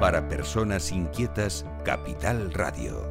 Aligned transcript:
Para 0.00 0.26
personas 0.28 0.92
inquietas, 0.92 1.66
Capital 1.84 2.54
Radio. 2.54 3.10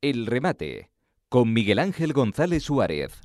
El 0.00 0.26
remate 0.26 0.92
con 1.28 1.52
Miguel 1.52 1.80
Ángel 1.80 2.12
González 2.12 2.62
Suárez. 2.62 3.20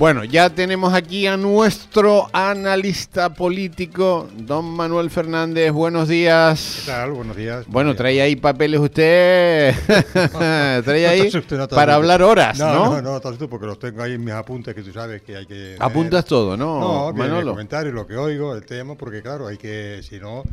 Bueno, 0.00 0.24
ya 0.24 0.48
tenemos 0.48 0.94
aquí 0.94 1.26
a 1.26 1.36
nuestro 1.36 2.26
analista 2.32 3.34
político, 3.34 4.30
don 4.34 4.64
Manuel 4.64 5.10
Fernández. 5.10 5.72
Buenos 5.72 6.08
días. 6.08 6.84
¿Qué 6.86 6.90
tal? 6.90 7.10
Buenos 7.10 7.36
días. 7.36 7.66
Bueno, 7.68 7.94
trae 7.94 8.22
ahí 8.22 8.34
papeles 8.34 8.80
usted. 8.80 9.74
trae 10.84 11.06
ahí 11.06 11.30
para 11.68 11.96
hablar 11.96 12.22
horas, 12.22 12.58
¿no? 12.58 12.72
No, 12.72 13.02
no, 13.02 13.20
no, 13.20 13.48
porque 13.50 13.66
los 13.66 13.78
tengo 13.78 14.02
ahí 14.02 14.14
en 14.14 14.24
mis 14.24 14.32
apuntes 14.32 14.74
que 14.74 14.82
tú 14.82 14.90
sabes 14.90 15.20
que 15.20 15.36
hay 15.36 15.44
que. 15.44 15.76
Apuntas 15.78 16.24
todo, 16.24 16.56
¿no? 16.56 16.80
No, 16.80 17.12
Manolo? 17.12 17.50
comentarios, 17.50 17.92
lo 17.92 18.06
que 18.06 18.16
oigo, 18.16 18.54
el 18.54 18.64
tema, 18.64 18.94
porque 18.94 19.20
claro, 19.20 19.48
hay 19.48 19.58
que, 19.58 20.00
si 20.02 20.18
no, 20.18 20.44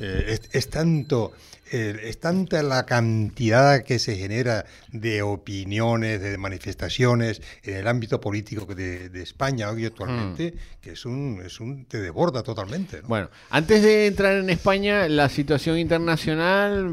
eh, 0.00 0.36
es 0.50 0.68
tanto 0.68 1.30
es 1.70 2.20
tanta 2.20 2.62
la 2.62 2.86
cantidad 2.86 3.82
que 3.82 3.98
se 3.98 4.16
genera 4.16 4.66
de 4.92 5.22
opiniones, 5.22 6.20
de 6.20 6.38
manifestaciones 6.38 7.42
en 7.62 7.76
el 7.76 7.88
ámbito 7.88 8.20
político 8.20 8.66
de, 8.74 9.08
de 9.08 9.22
España 9.22 9.70
hoy 9.70 9.86
actualmente, 9.86 10.54
hmm. 10.54 10.80
que 10.80 10.90
es 10.92 11.04
un, 11.04 11.42
es 11.44 11.60
un, 11.60 11.86
te 11.86 12.00
desborda 12.00 12.42
totalmente. 12.42 13.00
Bueno, 13.02 13.30
antes 13.50 13.82
de 13.82 14.06
entrar 14.06 14.36
en 14.36 14.50
España, 14.50 15.08
la 15.08 15.28
situación 15.28 15.78
internacional... 15.78 16.92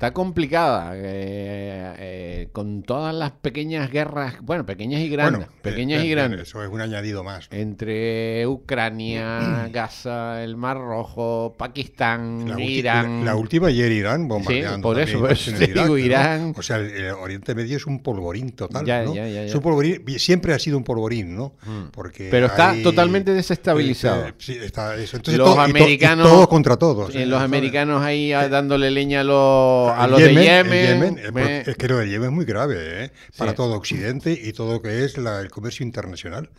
Está 0.00 0.14
complicada, 0.14 0.92
eh, 0.94 1.94
eh, 1.98 2.48
con 2.52 2.82
todas 2.84 3.14
las 3.14 3.32
pequeñas 3.32 3.90
guerras, 3.90 4.36
bueno, 4.40 4.64
pequeñas 4.64 5.02
y 5.02 5.10
grandes, 5.10 5.46
pequeñas 5.60 6.02
y 6.02 6.06
eh, 6.06 6.10
grandes. 6.12 6.40
Eso 6.40 6.64
es 6.64 6.70
un 6.70 6.80
añadido 6.80 7.22
más. 7.22 7.48
Entre 7.50 8.46
Ucrania, 8.46 9.68
Gaza, 9.70 10.42
el 10.42 10.56
Mar 10.56 10.78
Rojo, 10.78 11.54
Pakistán, 11.58 12.58
Irán. 12.58 13.26
La, 13.26 13.36
última 13.36 13.66
ayer 13.66 13.92
Irán 13.92 14.26
bombardeando. 14.26 14.76
Sí, 14.76 15.16
por 15.18 15.30
eso, 15.32 15.52
digo, 15.52 15.98
Irán. 15.98 16.54
O 16.56 16.62
sea, 16.62 16.78
el, 16.78 17.10
Oriente 17.10 17.54
Medio 17.54 17.76
es 17.76 17.84
un 17.84 18.02
polvorín 18.02 18.52
total, 18.52 18.86
¿no? 19.04 19.12
un 19.12 19.60
polvorín, 19.60 20.02
siempre 20.18 20.54
ha 20.54 20.58
sido 20.58 20.78
un 20.78 20.84
polvorín, 20.84 21.36
¿no? 21.36 21.52
Mm. 21.62 21.90
Porque 21.92 22.28
Pero 22.30 22.46
está 22.46 22.74
totalmente 22.82 23.34
desestabilizado. 23.34 24.28
sí, 24.38 24.56
está 24.62 24.96
eso. 24.96 25.18
Entonces, 25.18 25.36
los 25.36 25.58
americanos, 25.58 26.26
todos 26.26 26.48
contra 26.48 26.78
todos. 26.78 27.14
los 27.14 27.42
americanos 27.42 28.02
ahí 28.02 28.30
dándole 28.30 28.90
leña 28.90 29.20
a 29.20 29.24
los 29.24 29.89
a 29.96 30.06
los 30.06 30.20
de 30.20 30.34
Yemen. 30.34 31.18
Es 31.66 31.76
que 31.76 31.88
lo 31.88 31.98
de 31.98 32.08
Yemen 32.08 32.30
es 32.30 32.34
muy 32.34 32.44
grave 32.44 33.04
¿eh? 33.04 33.12
para 33.36 33.54
todo 33.54 33.74
Occidente 33.74 34.32
y 34.32 34.52
todo 34.52 34.74
lo 34.74 34.82
que 34.82 35.04
es 35.04 35.16
el 35.16 35.50
comercio 35.50 35.84
internacional. 35.84 36.50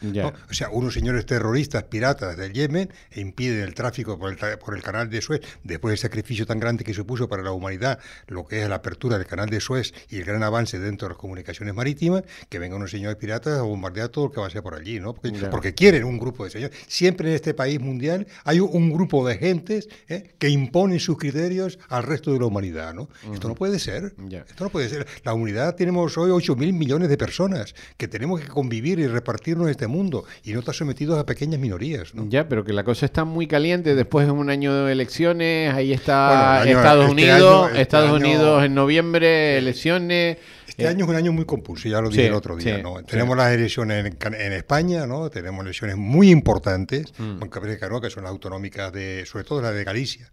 O 0.50 0.54
sea, 0.54 0.70
unos 0.70 0.94
señores 0.94 1.26
terroristas, 1.26 1.84
piratas 1.84 2.38
del 2.38 2.54
Yemen, 2.54 2.92
impiden 3.16 3.64
el 3.64 3.74
tráfico 3.74 4.18
por 4.18 4.32
el, 4.32 4.58
por 4.58 4.76
el 4.76 4.84
canal 4.84 5.10
de 5.10 5.22
Suez, 5.22 5.42
después 5.64 5.92
del 5.92 5.98
sacrificio 5.98 6.46
tan 6.46 6.60
grande 6.60 6.84
que 6.84 6.94
supuso 6.94 7.28
para 7.28 7.44
la 7.44 7.52
humanidad 7.52 8.00
lo 8.28 8.46
que 8.46 8.62
es 8.62 8.70
la 8.70 8.76
apertura 8.76 9.18
del 9.18 9.28
canal 9.28 9.50
de 9.50 9.60
Suez 9.60 9.94
y 10.10 10.18
el 10.18 10.26
gran 10.26 10.44
avance 10.44 10.80
dentro 10.80 11.08
de 11.08 11.14
las 11.14 11.18
comunicaciones 11.18 11.74
marítimas, 11.74 12.24
que 12.50 12.60
vengan 12.60 12.78
unos 12.78 12.92
señores 12.92 13.18
piratas 13.18 13.60
a 13.60 13.64
bombardear 13.64 14.10
todo 14.10 14.26
lo 14.26 14.32
que 14.32 14.42
va 14.42 14.48
a 14.48 14.50
ser 14.50 14.64
por 14.64 14.76
allí, 14.76 15.00
¿no? 15.00 15.14
Porque, 15.14 15.74
quieren 15.74 16.04
un 16.04 16.20
grupo 16.20 16.44
de 16.44 16.52
señores. 16.52 16.78
Siempre 16.88 17.30
en 17.30 17.36
este 17.36 17.54
país 17.54 17.80
mundial 17.80 18.28
hay 18.44 18.60
un 18.60 18.92
grupo 18.92 19.28
de 19.28 19.38
gentes 19.38 19.88
¿eh? 20.08 20.34
que 20.38 20.50
imponen 20.50 21.00
sus 21.00 21.18
criterios 21.18 21.80
al 21.88 22.04
resto 22.04 22.34
de 22.34 22.40
la 22.40 22.46
humanidad, 22.46 22.94
¿no? 22.94 23.10
Esto 23.34 23.48
no 23.48 23.56
puede 23.56 23.80
ser. 23.80 24.14
Esto 24.50 24.64
no 24.64 24.70
puede 24.70 24.90
ser. 24.90 25.08
La 25.24 25.34
unidad 25.34 25.76
tenemos 25.76 26.18
hoy 26.18 26.32
8 26.32 26.56
mil 26.56 26.74
millones 26.74 27.10
de 27.10 27.18
personas 27.18 27.76
que 27.98 28.08
tenemos 28.08 28.42
que 28.42 28.48
convivir 28.48 29.00
y 29.00 29.08
repartirnos 29.08 29.66
en 29.68 29.72
este 29.72 29.88
mundo 29.88 30.26
y 30.44 30.54
no 30.54 30.60
estar 30.60 30.74
sometidos 30.74 31.20
a 31.20 31.26
pequeñas 31.26 31.60
minorías. 31.60 32.12
Ya, 32.30 32.48
pero 32.48 32.64
que 32.64 32.74
la 32.74 32.84
cosa 32.84 33.06
está 33.06 33.26
muy 33.26 33.48
caliente. 33.48 33.96
Después 33.96 34.26
de 34.26 34.32
un 34.32 34.50
año 34.50 34.74
de 34.86 34.92
elecciones, 34.92 35.74
ahí 35.74 35.94
está 35.94 36.64
Estados 36.66 37.10
este 37.10 37.12
Unidos. 37.12 37.70
Este 37.70 37.82
Estados 37.82 38.12
Unidos 38.12 38.64
en 38.64 38.74
noviembre, 38.74 39.58
elecciones. 39.58 40.38
Este 40.68 40.88
año 40.88 41.04
es 41.06 41.10
un 41.10 41.16
año 41.16 41.32
muy 41.34 41.46
compulso, 41.46 41.90
ya 41.90 42.02
lo 42.02 42.10
dije 42.10 42.28
el 42.28 42.34
otro 42.34 42.56
día. 42.56 42.78
¿no? 42.78 43.04
Tenemos 43.04 43.36
las 43.36 43.52
elecciones 43.52 44.06
en, 44.06 44.54
España, 44.54 45.06
¿no? 45.06 45.30
tenemos 45.30 45.64
elecciones 45.64 45.98
muy 45.98 46.32
importantes, 46.32 47.14
mm. 47.18 47.42
que 47.42 48.10
son 48.10 48.24
las 48.24 48.32
autonómicas, 48.32 48.92
de, 48.94 49.26
sobre 49.26 49.44
todo 49.44 49.62
las 49.62 49.76
de 49.76 49.84
Galicia. 49.84 50.30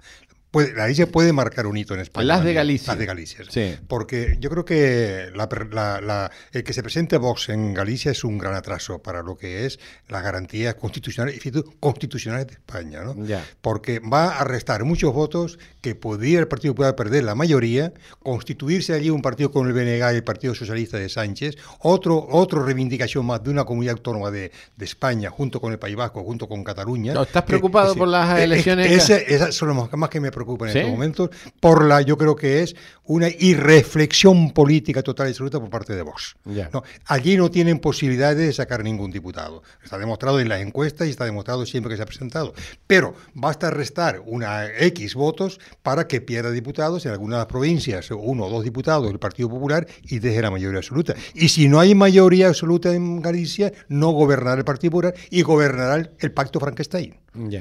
Puede, 0.50 0.72
la 0.72 0.84
Galicia 0.84 1.06
puede 1.06 1.32
marcar 1.32 1.66
un 1.66 1.76
hito 1.76 1.94
en 1.94 2.00
España. 2.00 2.26
Las 2.26 2.44
de 2.44 2.54
Galicia. 2.54 2.92
Las 2.92 2.98
de 2.98 3.06
Galicia. 3.06 3.44
Sí. 3.50 3.76
Porque 3.86 4.36
yo 4.41 4.48
creo 4.48 4.64
que 4.64 5.28
el 6.53 6.64
que 6.64 6.72
se 6.72 6.82
presente 6.82 7.19
Vox 7.19 7.50
en 7.50 7.75
Galicia 7.75 8.12
es 8.12 8.25
un 8.25 8.38
gran 8.38 8.54
atraso 8.54 9.03
para 9.03 9.22
lo 9.22 9.36
que 9.36 9.66
es 9.66 9.78
las 10.09 10.22
garantías 10.22 10.75
constitucionales, 10.75 11.41
constitucionales 11.81 12.47
de 12.47 12.54
España. 12.54 13.03
¿no? 13.03 13.14
Porque 13.60 14.00
va 14.00 14.38
a 14.38 14.44
restar 14.44 14.84
muchos 14.84 15.12
votos 15.12 15.59
que 15.81 15.94
podría 15.94 16.38
el 16.41 16.48
Partido 16.48 16.75
Popular 16.75 16.97
perder 16.97 17.25
la 17.25 17.34
mayoría, 17.34 17.92
constituirse 18.22 18.94
allí 18.94 19.10
un 19.10 19.22
partido 19.22 19.50
con 19.50 19.66
el 19.66 19.72
BNG 19.72 20.12
y 20.12 20.16
el 20.16 20.25
Partido 20.25 20.54
Socialista 20.54 20.97
de 20.98 21.09
Sánchez, 21.09 21.56
otro, 21.80 22.26
otra 22.30 22.62
reivindicación 22.62 23.26
más 23.26 23.42
de 23.42 23.50
una 23.50 23.65
comunidad 23.65 23.97
autónoma 23.97 24.30
de, 24.30 24.50
España 24.80 25.28
junto 25.28 25.60
con 25.60 25.72
el 25.72 25.78
País 25.78 25.97
Vasco, 25.97 26.25
junto 26.25 26.48
con 26.48 26.65
Cataluña. 26.65 27.12
¿Estás 27.20 27.42
preocupado 27.42 27.94
por 27.94 28.09
las 28.09 28.41
elecciones? 28.41 29.10
Esas 29.10 29.54
son 29.54 29.69
las 29.69 29.92
más 29.92 30.09
que 30.09 30.19
me 30.19 30.32
preocupa 30.38 30.71
en 30.71 30.76
estos 30.76 30.91
momentos, 30.91 31.31
por 31.60 31.84
la, 31.84 32.03
yo 32.03 32.16
creo 32.16 32.37
que 32.37 32.62
es 32.62 32.75
una 33.04 33.28
irreflexión 33.28 34.53
política 34.53 35.03
total 35.03 35.28
y 35.28 35.31
absoluta 35.31 35.59
por 35.59 35.71
parte 35.71 35.94
de 35.94 36.03
Vox. 36.03 36.37
No, 36.44 36.82
allí 37.06 37.37
no 37.37 37.50
tienen 37.50 37.78
posibilidades 37.78 38.38
de 38.38 38.53
sacar 38.53 38.84
ningún 38.84 39.10
diputado. 39.10 39.62
Está 39.82 39.98
demostrado 39.98 40.41
en 40.41 40.48
las 40.48 40.60
encuestas 40.60 41.09
y 41.09 41.10
está 41.10 41.25
demostrado 41.25 41.65
siempre 41.65 41.91
que 41.91 41.97
se 41.97 42.03
ha 42.03 42.06
presentado. 42.06 42.53
Pero 42.87 43.15
basta 43.34 43.71
restar 43.71 44.22
una 44.25 44.66
X 44.66 45.15
votos 45.15 45.59
para 45.82 46.06
que 46.06 46.21
pierda 46.21 46.50
diputados 46.50 47.06
en 47.06 47.12
algunas 47.12 47.47
provincias, 47.47 48.10
uno 48.10 48.44
o 48.44 48.50
dos 48.50 48.62
diputados 48.62 49.06
del 49.09 49.19
Partido 49.19 49.48
Popular 49.48 49.87
y 50.03 50.19
deje 50.19 50.43
la 50.43 50.50
mayoría 50.50 50.78
absoluta. 50.78 51.15
Y 51.34 51.48
si 51.48 51.69
no 51.69 51.81
hay 51.81 51.94
mayoría 51.94 52.48
absoluta 52.48 52.94
en 52.94 53.22
Galicia, 53.22 53.72
no 53.88 54.10
gobernará 54.10 54.59
el 54.59 54.65
Partido 54.65 54.91
Popular 54.93 55.15
y 55.31 55.43
gobernará 55.43 56.10
el 56.19 56.32
Pacto 56.32 56.60
Frankenstein. 56.60 57.16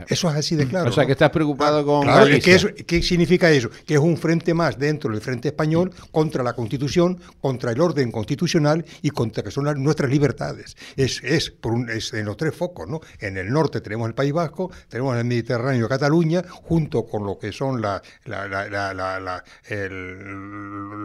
Eso 0.08 0.30
es 0.30 0.36
así 0.36 0.56
de 0.56 0.68
claro. 0.68 0.90
O 0.90 0.94
sea, 0.94 1.06
que 1.06 1.12
estás 1.12 1.30
preocupado 1.30 1.86
con. 1.86 2.04
Claro, 2.04 2.28
¿qué, 2.76 3.02
significa 3.02 3.50
eso? 3.52 3.70
Que 3.86 3.96
es 3.96 4.00
un 4.00 4.18
frente 4.18 4.54
más 4.54 4.78
dentro 4.78 5.12
del 5.12 5.22
frente 5.22 5.50
español 5.50 5.92
contra 6.12 6.44
la 6.44 6.54
Constitución, 6.54 7.20
contra 7.42 7.72
el 7.72 7.82
orden 7.82 8.12
constitucional 8.12 8.86
y 9.02 9.10
contra 9.10 9.44
que 9.44 9.52
son 9.52 9.66
nuestras 9.84 10.10
libertades. 10.10 10.76
Es, 10.96 11.24
es, 11.24 11.52
por 11.52 11.74
un, 11.74 11.90
es 11.90 12.14
en 12.14 12.26
los 12.26 12.38
tres 12.38 12.56
focos, 12.56 12.88
¿no? 12.88 13.02
En 13.20 13.38
el 13.38 13.50
norte 13.50 13.82
tenemos 13.82 14.08
el 14.08 14.16
País 14.16 14.34
Vasco, 14.34 14.72
tenemos 14.90 15.18
el 15.18 15.26
Mediterráneo, 15.26 15.90
Cataluña, 15.90 16.44
junto 16.50 17.06
con 17.06 17.26
lo 17.26 17.38
que 17.38 17.52
son 17.52 17.82
la, 17.82 18.02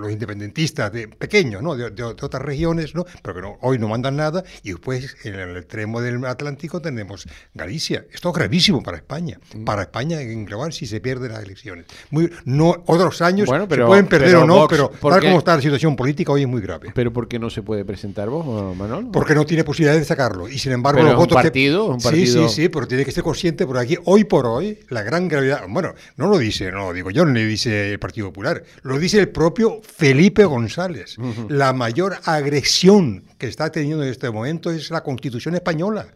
los 0.00 0.12
independentistas 0.12 0.92
de, 0.92 1.08
pequeños, 1.08 1.62
¿no? 1.62 1.76
De, 1.76 2.02
otras 2.02 2.42
regiones, 2.42 2.94
¿no? 2.94 3.04
Pero 3.22 3.34
que 3.34 3.58
hoy 3.60 3.78
no 3.78 3.88
mandan 3.88 4.16
nada. 4.16 4.44
Y 4.62 4.70
después, 4.70 5.16
en 5.24 5.34
el 5.34 5.56
extremo 5.56 6.00
del 6.00 6.24
Atlántico, 6.24 6.80
tenemos 6.80 7.26
Galicia. 7.54 8.06
Esto 8.12 8.30
es 8.30 8.34
gravísimo 8.34 8.82
para 8.82 8.96
España. 8.96 9.38
Mm. 9.54 9.64
Para 9.64 9.82
España 9.82 10.20
en 10.20 10.44
global 10.44 10.72
si 10.72 10.86
se 10.86 11.00
pierden 11.00 11.32
las 11.32 11.42
elecciones. 11.52 11.86
Muy, 12.10 12.30
no, 12.44 12.82
otros 12.86 13.20
años 13.22 13.48
se 13.48 13.76
pueden 13.84 14.06
perder 14.06 14.36
o 14.36 14.46
no, 14.46 14.66
pero 14.68 14.88
tal 14.88 15.20
como 15.20 15.38
está 15.38 15.56
la 15.56 15.62
situación 15.62 15.96
política 15.96 16.32
hoy 16.32 16.42
es 16.42 16.48
muy 16.48 16.60
grave. 16.60 16.90
¿Pero 16.94 17.12
por 17.12 17.28
qué 17.28 17.38
no 17.38 17.50
se 17.50 17.62
puede 17.62 17.84
presentar 17.84 18.28
vos, 18.28 18.76
Manuel? 18.76 19.08
Porque 19.12 19.34
no 19.34 19.44
tiene 19.44 19.64
posibilidad 19.64 19.98
de 19.98 20.04
sacarlo. 20.04 20.48
Y 20.48 20.58
sin 20.58 20.72
embargo, 20.72 21.02
los 21.02 21.16
votos. 21.16 21.36
Un 21.36 21.42
partido, 21.42 21.84
un 21.86 22.00
partido... 22.00 22.48
Sí, 22.48 22.54
sí, 22.54 22.62
sí, 22.62 22.68
pero 22.68 22.86
tiene 22.86 23.04
que 23.04 23.12
ser 23.12 23.22
consciente 23.22 23.66
por 23.66 23.78
aquí, 23.78 23.96
hoy 24.04 24.24
por 24.24 24.46
hoy, 24.46 24.78
la 24.88 25.02
gran 25.02 25.28
gravedad. 25.28 25.62
Bueno, 25.68 25.94
no 26.16 26.28
lo 26.28 26.38
dice, 26.38 26.70
no 26.70 26.86
lo 26.86 26.92
digo 26.92 27.10
yo, 27.10 27.24
no 27.24 27.32
lo 27.32 27.40
dice 27.40 27.92
el 27.92 27.98
Partido 27.98 28.28
Popular, 28.28 28.62
lo 28.82 28.98
dice 28.98 29.18
el 29.18 29.28
propio 29.28 29.80
Felipe 29.82 30.44
González. 30.44 31.16
La 31.48 31.72
mayor 31.72 32.16
agresión 32.24 33.24
que 33.38 33.46
está 33.46 33.70
teniendo 33.70 34.02
en 34.02 34.10
este 34.10 34.30
momento 34.30 34.70
es 34.70 34.90
la 34.90 35.02
Constitución 35.02 35.54
española, 35.54 36.06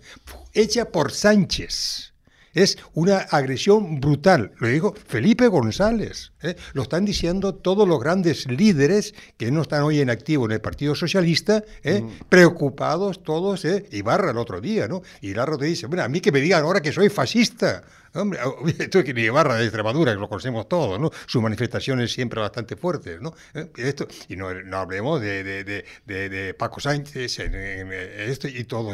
hecha 0.52 0.87
por 0.87 1.12
Sánchez. 1.12 2.12
Es 2.56 2.79
una 2.94 3.19
agresión 3.19 4.00
brutal. 4.00 4.53
Lo 4.56 4.69
digo 4.69 4.94
Felipe 5.06 5.47
González. 5.47 6.32
¿eh? 6.43 6.56
Lo 6.73 6.82
están 6.82 7.05
diciendo 7.05 7.55
todos 7.55 7.87
los 7.87 8.00
grandes 8.00 8.50
líderes 8.50 9.14
que 9.37 9.50
no 9.50 9.61
están 9.61 9.82
hoy 9.82 10.00
en 10.00 10.08
activo 10.08 10.47
en 10.47 10.53
el 10.53 10.62
Partido 10.62 10.94
Socialista, 10.94 11.62
¿eh? 11.82 12.00
mm. 12.00 12.29
preocupados 12.31 13.23
todos. 13.23 13.67
¿eh? 13.67 13.85
Ibarra 13.93 14.31
el 14.31 14.38
otro 14.38 14.62
día, 14.62 14.88
¿no? 14.88 15.03
Y 15.20 15.32
Ibarra 15.32 15.58
te 15.58 15.67
dice, 15.67 15.87
bueno, 15.87 16.03
a 16.03 16.08
mí 16.08 16.23
que 16.23 16.32
me 16.32 16.41
digan 16.41 16.62
ahora 16.62 16.81
que 16.81 16.93
soy 16.93 17.11
fascista. 17.11 17.82
Hombre, 18.14 18.41
esto 18.79 19.00
es 19.00 19.05
que 19.05 19.20
Ibarra 19.20 19.56
de 19.56 19.64
Extremadura, 19.64 20.14
que 20.14 20.19
lo 20.19 20.26
conocemos 20.26 20.67
todos, 20.67 20.99
¿no? 20.99 21.11
Sus 21.26 21.43
manifestaciones 21.43 22.11
siempre 22.11 22.41
bastante 22.41 22.75
fuertes, 22.75 23.20
¿no? 23.20 23.35
¿Eh? 23.53 23.69
Esto, 23.76 24.08
y 24.31 24.37
no, 24.37 24.55
no 24.55 24.79
hablemos 24.79 25.20
de, 25.20 25.44
de, 25.44 25.85
de, 26.06 26.55
Paco 26.55 26.81
Sánchez, 26.81 27.38
esto 27.38 28.49
y 28.49 28.64
todo, 28.64 28.93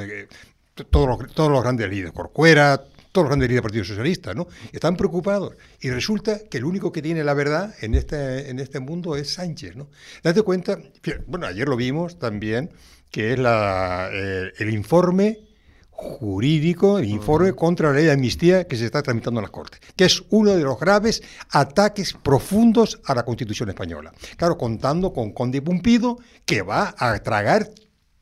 todos, 0.91 1.09
los, 1.09 1.33
todos 1.33 1.53
los 1.53 1.63
grandes 1.63 1.89
líderes, 1.89 2.13
Corcuera, 2.13 2.83
todos 3.13 3.27
los 3.27 3.31
grandes 3.31 3.49
líderes 3.49 3.63
del 3.63 3.63
Partido 3.63 3.85
Socialista, 3.85 4.35
¿no? 4.35 4.49
Están 4.73 4.97
preocupados. 4.97 5.55
Y 5.81 5.91
resulta 5.91 6.41
que 6.49 6.59
el 6.59 6.65
único 6.65 6.91
que 6.91 7.03
tiene 7.03 7.23
la 7.23 7.35
verdad 7.35 7.75
en 7.81 7.95
este, 7.95 8.51
en 8.51 8.59
este 8.59 8.81
mundo 8.81 9.17
es 9.17 9.35
Sánchez, 9.35 9.77
¿no? 9.77 9.89
Date 10.23 10.43
cuenta, 10.43 10.79
bueno, 11.27 11.47
ayer 11.47 11.69
lo 11.69 11.77
vimos 11.77 12.19
también, 12.19 12.71
que 13.11 13.35
es 13.35 13.39
la, 13.39 14.09
eh, 14.11 14.53
el 14.59 14.71
informe 14.71 15.41
jurídico, 15.91 16.99
el 16.99 17.05
informe 17.05 17.53
contra 17.53 17.91
la 17.91 17.95
ley 17.95 18.07
de 18.07 18.13
amnistía 18.13 18.67
que 18.67 18.77
se 18.77 18.87
está 18.87 19.03
tramitando 19.03 19.39
en 19.41 19.43
las 19.43 19.53
Cortes, 19.53 19.79
que 19.95 20.07
es 20.07 20.25
uno 20.31 20.57
de 20.57 20.63
los 20.63 20.81
graves 20.81 21.23
ataques 21.51 22.15
profundos 22.15 23.01
a 23.05 23.15
la 23.15 23.25
Constitución 23.25 23.69
española. 23.69 24.13
Claro, 24.37 24.59
contando 24.59 25.13
con 25.13 25.33
Conde 25.33 25.63
Pumpido, 25.63 26.19
que 26.45 26.63
va 26.63 26.95
a 26.99 27.17
tragar 27.21 27.69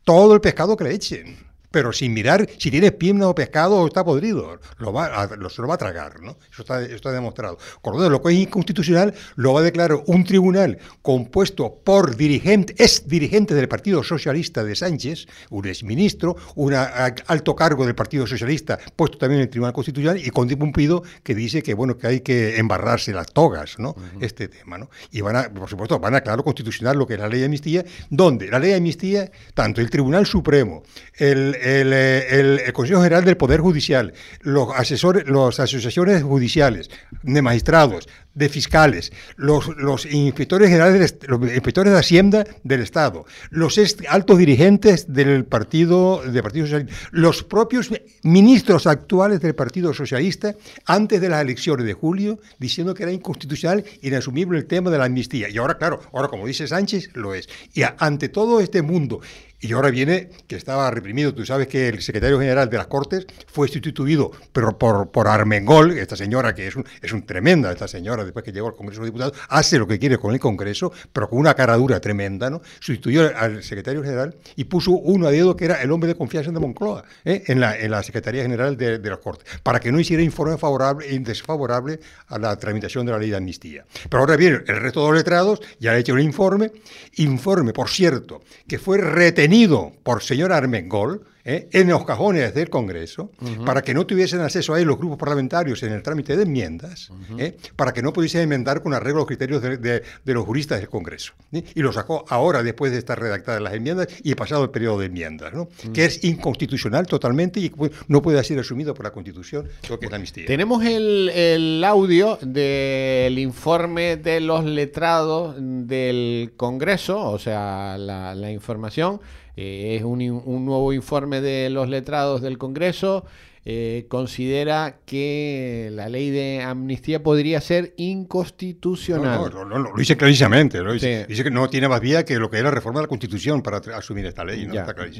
todo 0.04 0.34
el 0.34 0.40
pescado 0.40 0.76
que 0.76 0.84
le 0.84 0.94
echen 0.94 1.49
pero 1.70 1.92
sin 1.92 2.12
mirar 2.12 2.48
si 2.58 2.70
tiene 2.70 2.88
espina 2.88 3.28
o 3.28 3.34
pescado 3.34 3.76
o 3.76 3.86
está 3.86 4.04
podrido. 4.04 4.58
Lo 4.78 4.92
va 4.92 5.06
a, 5.06 5.36
lo, 5.36 5.48
se 5.48 5.62
lo 5.62 5.68
va 5.68 5.74
a 5.74 5.78
tragar, 5.78 6.20
¿no? 6.20 6.36
Eso 6.52 6.62
está, 6.62 6.82
está 6.82 7.12
demostrado. 7.12 7.58
Con 7.80 8.10
lo 8.10 8.22
que 8.22 8.32
es 8.32 8.38
inconstitucional 8.38 9.14
lo 9.36 9.52
va 9.54 9.60
a 9.60 9.62
declarar 9.62 10.02
un 10.06 10.24
tribunal 10.24 10.78
compuesto 11.02 11.80
por 11.84 12.16
dirigentes, 12.16 12.76
ex 12.78 13.08
dirigentes 13.08 13.56
del 13.56 13.68
Partido 13.68 14.02
Socialista 14.02 14.64
de 14.64 14.74
Sánchez, 14.74 15.26
un 15.50 15.66
exministro, 15.66 16.36
un 16.56 16.74
alto 16.74 17.56
cargo 17.56 17.86
del 17.86 17.94
Partido 17.94 18.26
Socialista, 18.26 18.78
puesto 18.96 19.18
también 19.18 19.40
en 19.40 19.44
el 19.44 19.50
Tribunal 19.50 19.72
Constitucional, 19.72 20.18
y 20.18 20.30
con 20.30 20.50
Pumpido 20.50 21.02
que 21.22 21.34
dice 21.34 21.62
que 21.62 21.74
bueno 21.74 21.96
que 21.96 22.06
hay 22.06 22.20
que 22.20 22.58
embarrarse 22.58 23.12
las 23.12 23.32
togas, 23.32 23.78
¿no? 23.78 23.94
Este 24.20 24.48
tema, 24.48 24.78
¿no? 24.78 24.90
Y 25.10 25.20
van 25.20 25.36
a, 25.36 25.48
por 25.48 25.68
supuesto, 25.68 25.98
van 25.98 26.14
a 26.14 26.18
aclarar 26.18 26.44
constitucional 26.44 26.98
lo 26.98 27.06
que 27.06 27.14
es 27.14 27.20
la 27.20 27.28
ley 27.28 27.40
de 27.40 27.46
amnistía, 27.46 27.84
donde 28.08 28.48
la 28.48 28.58
ley 28.58 28.70
de 28.70 28.76
amnistía, 28.76 29.30
tanto 29.54 29.80
el 29.80 29.90
Tribunal 29.90 30.26
Supremo, 30.26 30.82
el 31.16 31.56
eh, 31.60 32.60
el, 32.64 32.72
Consejo 32.72 33.02
General 33.02 33.24
del 33.24 33.36
Poder 33.36 33.60
Judicial, 33.60 34.12
los 34.40 34.68
asesores, 34.74 35.28
las 35.28 35.60
asociaciones 35.60 36.22
judiciales, 36.22 36.90
de 37.22 37.42
magistrados, 37.42 38.08
de 38.34 38.48
fiscales, 38.48 39.12
los, 39.36 39.66
inspectores 40.06 40.68
generales, 40.68 41.16
los 41.26 41.40
inspectores 41.42 41.92
de 41.92 41.98
Hacienda 41.98 42.44
del 42.62 42.80
Estado, 42.80 43.24
los 43.50 43.78
altos 44.08 44.38
dirigentes 44.38 45.12
del 45.12 45.44
Partido, 45.44 46.22
del 46.22 46.42
Partido 46.42 46.66
Socialista, 46.66 46.94
los 47.10 47.42
propios 47.42 47.90
ministros 48.22 48.86
actuales 48.86 49.40
del 49.40 49.54
Partido 49.54 49.92
Socialista, 49.94 50.54
antes 50.86 51.20
de 51.20 51.28
las 51.28 51.42
elecciones 51.42 51.86
de 51.86 51.92
julio, 51.92 52.38
diciendo 52.58 52.94
que 52.94 53.02
era 53.02 53.12
inconstitucional, 53.12 53.84
inasumible 54.02 54.58
el 54.58 54.66
tema 54.66 54.90
de 54.90 54.98
la 54.98 55.04
amnistía. 55.04 55.48
Y 55.48 55.58
ahora, 55.58 55.78
claro, 55.78 56.00
ahora 56.12 56.28
como 56.28 56.46
dice 56.46 56.66
Sánchez, 56.66 57.10
lo 57.14 57.34
es. 57.34 57.48
Y 57.74 57.82
ante 57.98 58.28
todo 58.28 58.60
este 58.60 58.82
mundo 58.82 59.20
y 59.60 59.72
ahora 59.72 59.90
viene 59.90 60.30
que 60.46 60.56
estaba 60.56 60.90
reprimido. 60.90 61.34
Tú 61.34 61.44
sabes 61.44 61.68
que 61.68 61.88
el 61.88 62.00
secretario 62.00 62.40
general 62.40 62.70
de 62.70 62.78
las 62.78 62.86
Cortes 62.86 63.26
fue 63.46 63.68
sustituido 63.68 64.32
pero 64.52 64.78
por, 64.78 65.10
por 65.10 65.28
Armengol, 65.28 65.92
esta 65.98 66.16
señora 66.16 66.54
que 66.54 66.66
es 66.66 66.76
un, 66.76 66.84
es 67.02 67.12
un 67.12 67.26
tremenda, 67.26 67.70
esta 67.70 67.86
señora 67.86 68.19
después 68.24 68.44
que 68.44 68.52
llegó 68.52 68.68
al 68.68 68.76
Congreso 68.76 69.02
de 69.02 69.06
Diputados, 69.06 69.36
hace 69.48 69.78
lo 69.78 69.86
que 69.86 69.98
quiere 69.98 70.18
con 70.18 70.32
el 70.32 70.40
Congreso, 70.40 70.92
pero 71.12 71.28
con 71.28 71.38
una 71.38 71.54
cara 71.54 71.76
dura 71.76 72.00
tremenda, 72.00 72.50
¿no? 72.50 72.60
Sustituyó 72.80 73.30
al 73.36 73.62
secretario 73.62 74.02
general 74.02 74.34
y 74.56 74.64
puso 74.64 74.92
uno 74.92 75.26
a 75.26 75.30
dedo 75.30 75.56
que 75.56 75.64
era 75.64 75.82
el 75.82 75.90
hombre 75.90 76.08
de 76.08 76.14
confianza 76.14 76.50
de 76.50 76.60
Moncloa, 76.60 77.04
¿eh? 77.24 77.44
en, 77.46 77.60
la, 77.60 77.78
en 77.78 77.90
la 77.90 78.02
Secretaría 78.02 78.42
General 78.42 78.76
de, 78.76 78.98
las 78.98 79.18
Cortes, 79.18 79.46
para 79.62 79.80
que 79.80 79.92
no 79.92 80.00
hiciera 80.00 80.22
informe 80.22 80.56
favorable 80.56 81.06
y 81.10 81.18
desfavorable 81.18 82.00
a 82.28 82.38
la 82.38 82.56
tramitación 82.56 83.06
de 83.06 83.12
la 83.12 83.18
ley 83.18 83.30
de 83.30 83.36
amnistía. 83.36 83.84
Pero 84.08 84.20
ahora 84.20 84.36
viene 84.36 84.60
el 84.66 84.80
resto 84.80 85.00
de 85.00 85.08
los 85.08 85.16
letrados, 85.16 85.60
ya 85.78 85.92
ha 85.92 85.98
hecho 85.98 86.14
un 86.14 86.20
informe, 86.20 86.72
informe, 87.16 87.72
por 87.72 87.88
cierto, 87.88 88.40
que 88.66 88.78
fue 88.78 88.98
retenido 88.98 89.92
por 90.02 90.22
señor 90.22 90.52
Armengol 90.52 91.26
¿eh? 91.44 91.68
en 91.72 91.88
los 91.88 92.04
cajones 92.04 92.54
del 92.54 92.68
Congreso, 92.70 93.30
para 93.64 93.82
que 93.82 93.94
no 93.94 94.06
tuviesen 94.06 94.40
acceso 94.40 94.74
a 94.74 94.80
él 94.80 94.86
los 94.86 94.98
grupos 94.98 95.18
parlamentarios 95.18 95.82
en 95.82 95.92
el 95.92 96.02
trámite 96.02 96.36
de 96.36 96.42
enmiendas, 96.42 97.10
¿eh? 97.38 97.56
para 97.76 97.92
que 97.92 98.02
no 98.02 98.12
pudiesen 98.12 98.42
enmendar 98.42 98.82
con 98.82 98.94
arreglo 98.94 99.20
los 99.20 99.26
criterios 99.26 99.62
de, 99.62 100.02
los 100.24 100.44
juristas 100.44 100.78
del 100.78 100.88
Congreso. 100.88 101.34
¿eh? 101.52 101.62
Y 101.74 101.80
lo 101.80 101.92
sacó 101.92 102.24
ahora, 102.28 102.62
después 102.62 102.92
de 102.92 102.98
estar 102.98 103.18
redactadas 103.20 103.60
las 103.60 103.74
enmiendas 103.74 104.08
y 104.22 104.34
pasado 104.34 104.64
el 104.64 104.70
periodo 104.70 105.00
de 105.00 105.06
enmiendas, 105.06 105.52
¿no? 105.52 105.68
que 105.92 106.04
es 106.04 106.24
inconstitucional 106.24 107.06
totalmente 107.06 107.60
y 107.60 107.72
no 108.08 108.22
puede 108.22 108.42
ser 108.44 108.58
asumido 108.58 108.94
por 108.94 109.04
la 109.04 109.12
Constitución, 109.12 109.68
lo 109.88 109.98
que 109.98 110.06
es 110.06 110.10
la 110.10 110.16
amnistía. 110.16 110.46
Tenemos 110.46 110.84
el, 110.84 111.82
audio 111.84 112.38
del 112.42 113.38
informe 113.38 114.16
de 114.16 114.40
los 114.40 114.64
letrados 114.64 115.56
del 115.58 116.52
Congreso, 116.56 117.30
o 117.30 117.38
sea, 117.38 117.96
la, 117.98 118.34
la 118.34 118.50
información. 118.50 119.20
Eh, 119.62 119.96
es 119.96 120.04
un, 120.04 120.18
nuevo 120.64 120.90
informe 120.94 121.42
de 121.42 121.68
los 121.68 121.86
letrados 121.86 122.40
del 122.40 122.56
Congreso. 122.56 123.26
Eh, 123.66 124.06
considera 124.08 125.00
que 125.04 125.90
la 125.92 126.08
ley 126.08 126.30
de 126.30 126.62
amnistía 126.62 127.22
podría 127.22 127.60
ser 127.60 127.92
inconstitucional. 127.98 129.50
No, 129.52 129.66
no, 129.66 129.78
lo 129.78 129.92
dice 129.94 130.16
clarísimamente. 130.16 130.82
Dice, 130.82 131.26
que 131.28 131.50
no 131.50 131.68
tiene 131.68 131.88
más 131.88 132.00
vía 132.00 132.24
que 132.24 132.38
lo 132.38 132.48
que 132.48 132.56
es 132.56 132.62
la 132.62 132.70
reforma 132.70 133.00
de 133.00 133.04
la 133.04 133.08
Constitución 133.08 133.60
para 133.60 133.82
asumir 133.94 134.24
esta 134.24 134.46
ley. 134.46 134.66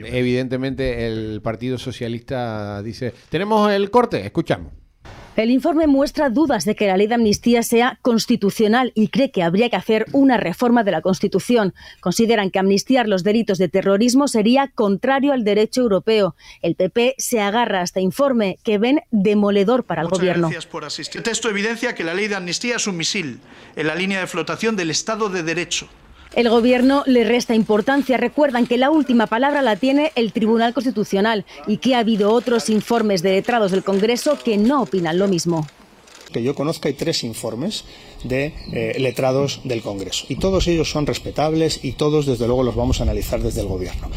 Evidentemente, 0.07 1.07
el 1.07 1.43
Partido 1.43 1.77
Socialista 1.77 2.83
dice: 2.83 3.13
Tenemos 3.29 3.71
el 3.71 3.91
corte, 3.91 4.25
escuchamos. 4.25 4.73
El 5.41 5.51
informe 5.51 5.87
muestra 5.87 6.29
dudas 6.29 6.67
de 6.67 6.75
que 6.77 6.87
la 6.87 6.99
ley 6.99 7.07
de 7.07 7.15
amnistía 7.15 7.63
sea 7.63 7.99
constitucional 8.03 8.93
y 8.95 9.09
cree 9.09 9.31
que 9.31 9.43
habría 9.43 9.71
que 9.71 9.77
hacer 9.77 10.05
una 10.13 10.37
reforma 10.37 10.85
de 10.85 10.91
la 10.91 11.01
Constitución. 11.01 11.73
Consideran 12.01 12.51
que 12.51 12.59
amnistiar 12.59 13.09
los 13.09 13.25
delitos 13.25 13.57
de 13.57 13.71
terrorismo 13.71 14.29
sería 14.29 14.71
contrario 14.75 15.33
al 15.33 15.43
derecho 15.43 15.81
europeo. 15.81 16.37
El 16.61 16.75
PP 16.75 17.15
se 17.17 17.41
agarra 17.41 17.81
a 17.81 17.85
este 17.85 18.03
informe 18.03 18.59
que 18.65 18.77
ven 18.77 19.01
demoledor 19.13 19.85
para 19.85 20.03
el 20.03 20.09
gobierno. 20.09 20.49
Gracias 20.49 20.67
por 20.67 20.85
asistir. 20.85 21.21
El 21.21 21.23
texto 21.23 21.49
evidencia 21.49 21.95
que 21.95 22.05
la 22.05 22.13
ley 22.13 22.29
de 22.29 22.35
amnistía 22.35 22.77
es 22.77 22.87
un 22.87 22.99
misil 22.99 23.41
en 23.77 23.87
la 23.87 23.95
línea 23.95 24.21
de 24.21 24.27
flotación 24.27 24.77
del 24.77 24.91
Estado 24.91 25.31
de 25.31 25.43
Derecho. 25.43 25.89
El 26.35 26.49
Gobierno 26.49 27.03
le 27.06 27.25
resta 27.25 27.55
importancia. 27.55 28.17
Recuerdan 28.17 28.67
que 28.67 28.79
la 28.79 28.91
última 28.91 29.27
palabra 29.27 29.62
la 29.62 29.77
tiene 29.77 30.12
el 30.15 30.32
Tribunal 30.32 30.73
Constitucional 30.73 31.44
y 31.67 31.79
que 31.79 31.94
ha 31.94 31.99
habido 31.99 32.32
otros 32.32 32.71
informes 32.71 33.23
de 33.23 33.32
letrados 33.32 33.73
del 33.73 33.82
Congreso 33.82 34.38
que 34.43 34.56
no 34.56 34.82
opinan 34.82 35.19
lo 35.19 35.27
mismo. 35.27 35.67
Que 36.32 36.43
yo 36.44 36.55
conozca 36.55 36.88
hay 36.88 36.94
tres 36.94 37.25
informes 37.25 37.85
de 38.25 38.55
eh, 38.73 38.97
letrados 38.99 39.61
del 39.65 39.83
Congreso. 39.83 40.27
Y 40.29 40.37
todos 40.37 40.67
ellos 40.69 40.91
son 40.91 41.07
respetables 41.07 41.85
y 41.85 41.93
todos, 41.93 42.27
desde 42.27 42.47
luego, 42.47 42.63
los 42.63 42.77
vamos 42.77 43.01
a 43.01 43.05
analizar 43.05 43.41
desde 43.41 43.61
el 43.61 43.69
Gobierno. 43.69 44.09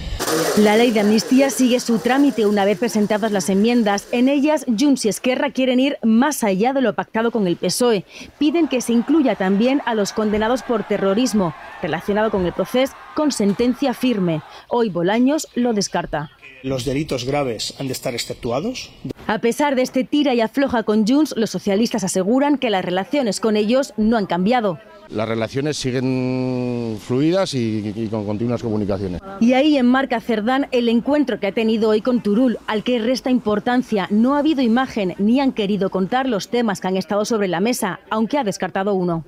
La 0.58 0.76
ley 0.76 0.92
de 0.92 1.02
amnistía 1.02 1.50
sigue 1.50 1.80
su 1.80 2.00
trámite 2.00 2.46
una 2.46 2.66
vez 2.66 2.78
presentadas 2.78 3.32
las 3.32 3.50
enmiendas. 3.50 4.08
En 4.12 4.30
ellas, 4.30 4.66
Junts 4.68 5.06
y 5.06 5.10
Esquerra 5.10 5.52
quieren 5.52 5.80
ir 5.80 5.98
más 6.04 6.44
allá 6.44 6.74
de 6.74 6.82
lo 6.82 6.94
pactado 6.94 7.32
con 7.32 7.48
el 7.48 7.58
PSOE. 7.58 8.06
Piden 8.40 8.68
que 8.68 8.82
se 8.82 8.94
incluya 8.94 9.36
también 9.36 9.82
a 9.86 9.96
los 9.96 10.14
condenados 10.14 10.64
por 10.64 10.84
terrorismo, 10.84 11.54
relacionado 11.82 12.32
con 12.32 12.46
el 12.46 12.54
proceso, 12.54 12.94
con 13.15 13.31
sentencia 13.31 13.94
firme. 13.94 14.42
Hoy 14.68 14.90
Bolaños 14.90 15.47
lo 15.56 15.73
descarta. 15.73 16.31
Los 16.64 16.85
delitos 16.85 17.26
graves 17.26 17.73
han 17.78 17.88
de 17.88 17.94
estar 17.94 18.14
exceptuados. 18.14 18.90
A 19.28 19.40
pesar 19.40 19.76
de 19.76 19.81
este 19.81 20.06
tira 20.06 20.33
y 20.33 20.40
afloja 20.40 20.83
con 20.83 21.06
Junts, 21.06 21.35
los 21.35 21.49
socialistas 21.49 22.06
aseguran 22.06 22.57
que 22.57 22.69
las 22.69 22.85
relaciones 22.85 23.42
con 23.42 23.57
ellos 23.57 23.94
no 23.97 24.16
han 24.16 24.26
cambiado. 24.26 24.80
Las 25.09 25.28
relaciones 25.28 25.76
siguen 25.76 26.97
fluidas 27.06 27.54
y, 27.54 28.07
con 28.09 28.26
continuas 28.26 28.64
comunicaciones. 28.64 29.21
Y 29.42 29.54
ahí 29.54 29.78
enmarca 29.78 30.21
Cerdán 30.21 30.68
el 30.71 30.88
encuentro 30.88 31.40
que 31.40 31.47
ha 31.47 31.52
tenido 31.52 31.90
hoy 31.90 32.02
con 32.02 32.23
Turul, 32.23 32.57
al 32.68 32.83
que 32.83 32.97
resta 32.99 33.30
importancia. 33.30 34.07
No 34.09 34.35
ha 34.35 34.40
habido 34.40 34.61
imagen 34.61 35.16
ni 35.18 35.42
han 35.42 35.52
querido 35.52 35.90
contar 35.90 36.30
los 36.30 36.49
temas 36.49 36.80
que 36.80 36.88
han 36.88 36.95
estado 36.95 37.26
sobre 37.26 37.49
la 37.49 37.59
mesa, 37.59 37.99
aunque 38.09 38.38
ha 38.38 38.45
descartado 38.45 38.94
uno. 38.94 39.26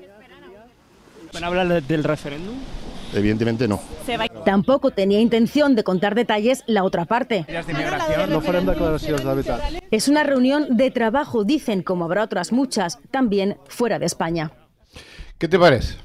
¿Van 1.34 1.44
a 1.44 1.48
hablar 1.48 1.84
del 1.84 2.04
referéndum? 2.06 2.56
Evidentemente 3.14 3.68
no. 3.68 3.82
Tampoco 4.46 4.92
tenía 4.92 5.20
intención 5.20 5.76
de 5.76 5.84
contar 5.84 6.16
detalles 6.16 6.64
la 6.68 6.84
otra 6.84 7.06
parte. 7.06 7.46
Es 9.92 10.08
una 10.08 10.24
reunión 10.24 10.78
de 10.78 10.92
trabajo, 10.92 11.44
dicen, 11.44 11.82
como 11.84 12.06
habrá 12.06 12.24
otras 12.24 12.52
muchas, 12.52 13.00
también 13.12 13.58
fuera 13.68 14.00
de 14.00 14.06
España. 14.06 14.52
¿Qué 15.38 15.48
te 15.48 15.60
parece? 15.60 15.96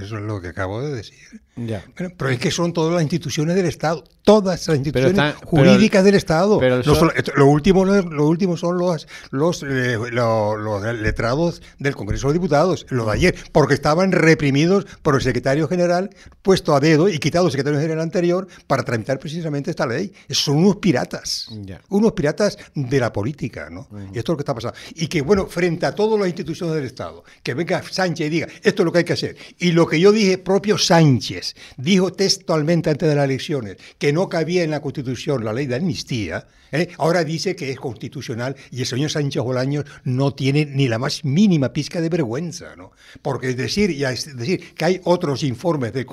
Eso 0.00 0.16
es 0.16 0.22
lo 0.22 0.40
que 0.40 0.48
acabo 0.48 0.82
de 0.82 0.94
decir. 0.94 1.40
Pero 1.96 2.30
es 2.30 2.38
que 2.38 2.50
son 2.50 2.72
todas 2.72 2.92
las 2.92 3.02
instituciones 3.02 3.54
del 3.54 3.66
Estado, 3.66 4.02
todas 4.22 4.66
las 4.66 4.76
instituciones 4.76 5.34
jurídicas 5.44 6.04
del 6.04 6.16
Estado. 6.16 6.60
lo, 6.60 7.46
último, 7.46 7.84
lo 7.84 8.26
último 8.26 8.56
son 8.56 8.78
los, 8.78 9.06
los, 9.30 9.62
eh, 9.62 9.96
los, 10.10 10.82
letrados 10.96 11.62
del 11.78 11.94
Congreso 11.94 12.28
de 12.28 12.34
Diputados, 12.34 12.86
lo 12.90 13.06
de 13.06 13.12
ayer, 13.12 13.34
porque 13.52 13.74
estaban 13.74 14.10
reprimidos 14.10 14.84
por 15.02 15.14
el 15.14 15.20
secretario 15.20 15.68
general, 15.68 16.10
puesto 16.42 16.74
a 16.74 16.80
dedo 16.80 17.08
y 17.08 17.18
quitado 17.18 17.46
el 17.46 17.52
secretario 17.52 17.78
general 17.78 18.00
anterior 18.00 18.48
para 18.66 18.82
tramitar 18.82 19.20
precisamente 19.20 19.70
esta 19.70 19.86
ley. 19.86 20.12
Son 20.30 20.56
unos 20.56 20.76
piratas, 20.76 21.48
unos 21.88 22.12
piratas 22.12 22.58
de 22.74 22.98
la 22.98 23.12
política, 23.12 23.68
¿no? 23.70 23.88
Y 24.12 24.18
esto 24.18 24.32
es 24.32 24.34
lo 24.34 24.36
que 24.36 24.42
está 24.42 24.54
pasando. 24.54 24.76
Y 24.96 25.06
que, 25.06 25.22
bueno, 25.22 25.46
frente 25.46 25.86
a 25.86 25.94
todas 25.94 26.18
las 26.18 26.26
instituciones 26.26 26.74
del 26.74 26.84
Estado, 26.86 27.22
que 27.44 27.54
venga 27.54 27.80
Sánchez 27.82 28.26
y 28.26 28.30
diga, 28.30 28.48
esto 28.62 28.82
es 28.82 28.86
lo 28.86 28.90
que 28.92 28.98
hay 28.98 29.04
que 29.04 29.12
hacer, 29.12 29.36
y 29.58 29.70
lo 29.70 29.86
que 29.86 30.00
yo 30.00 30.10
dije, 30.10 30.38
propio 30.38 30.78
Sánchez 30.78 31.43
dijo 31.76 32.12
textualmente 32.12 32.90
antes 32.90 33.08
de 33.08 33.14
las 33.14 33.24
elecciones 33.24 33.76
que 33.98 34.12
no 34.12 34.28
cabía 34.28 34.62
en 34.62 34.70
la 34.70 34.80
Constitución 34.80 35.44
la 35.44 35.52
ley 35.52 35.66
de 35.66 35.76
amnistía, 35.76 36.46
¿eh? 36.72 36.88
ahora 36.98 37.24
dice 37.24 37.54
que 37.56 37.70
es 37.70 37.78
constitucional 37.78 38.56
y 38.70 38.80
el 38.80 38.86
señor 38.86 39.10
Sánchez 39.10 39.42
Bolaños 39.42 39.84
no 40.04 40.34
tiene 40.34 40.66
ni 40.66 40.88
la 40.88 40.98
más 40.98 41.24
mínima 41.24 41.72
pizca 41.72 42.00
de 42.00 42.08
vergüenza, 42.08 42.74
¿no? 42.76 42.92
Porque 43.22 43.50
es 43.50 43.56
decir, 43.56 43.90
es 43.90 44.36
decir 44.36 44.74
que 44.74 44.84
hay 44.84 45.00
otros 45.04 45.42
informes 45.42 45.92
de- 45.92 46.04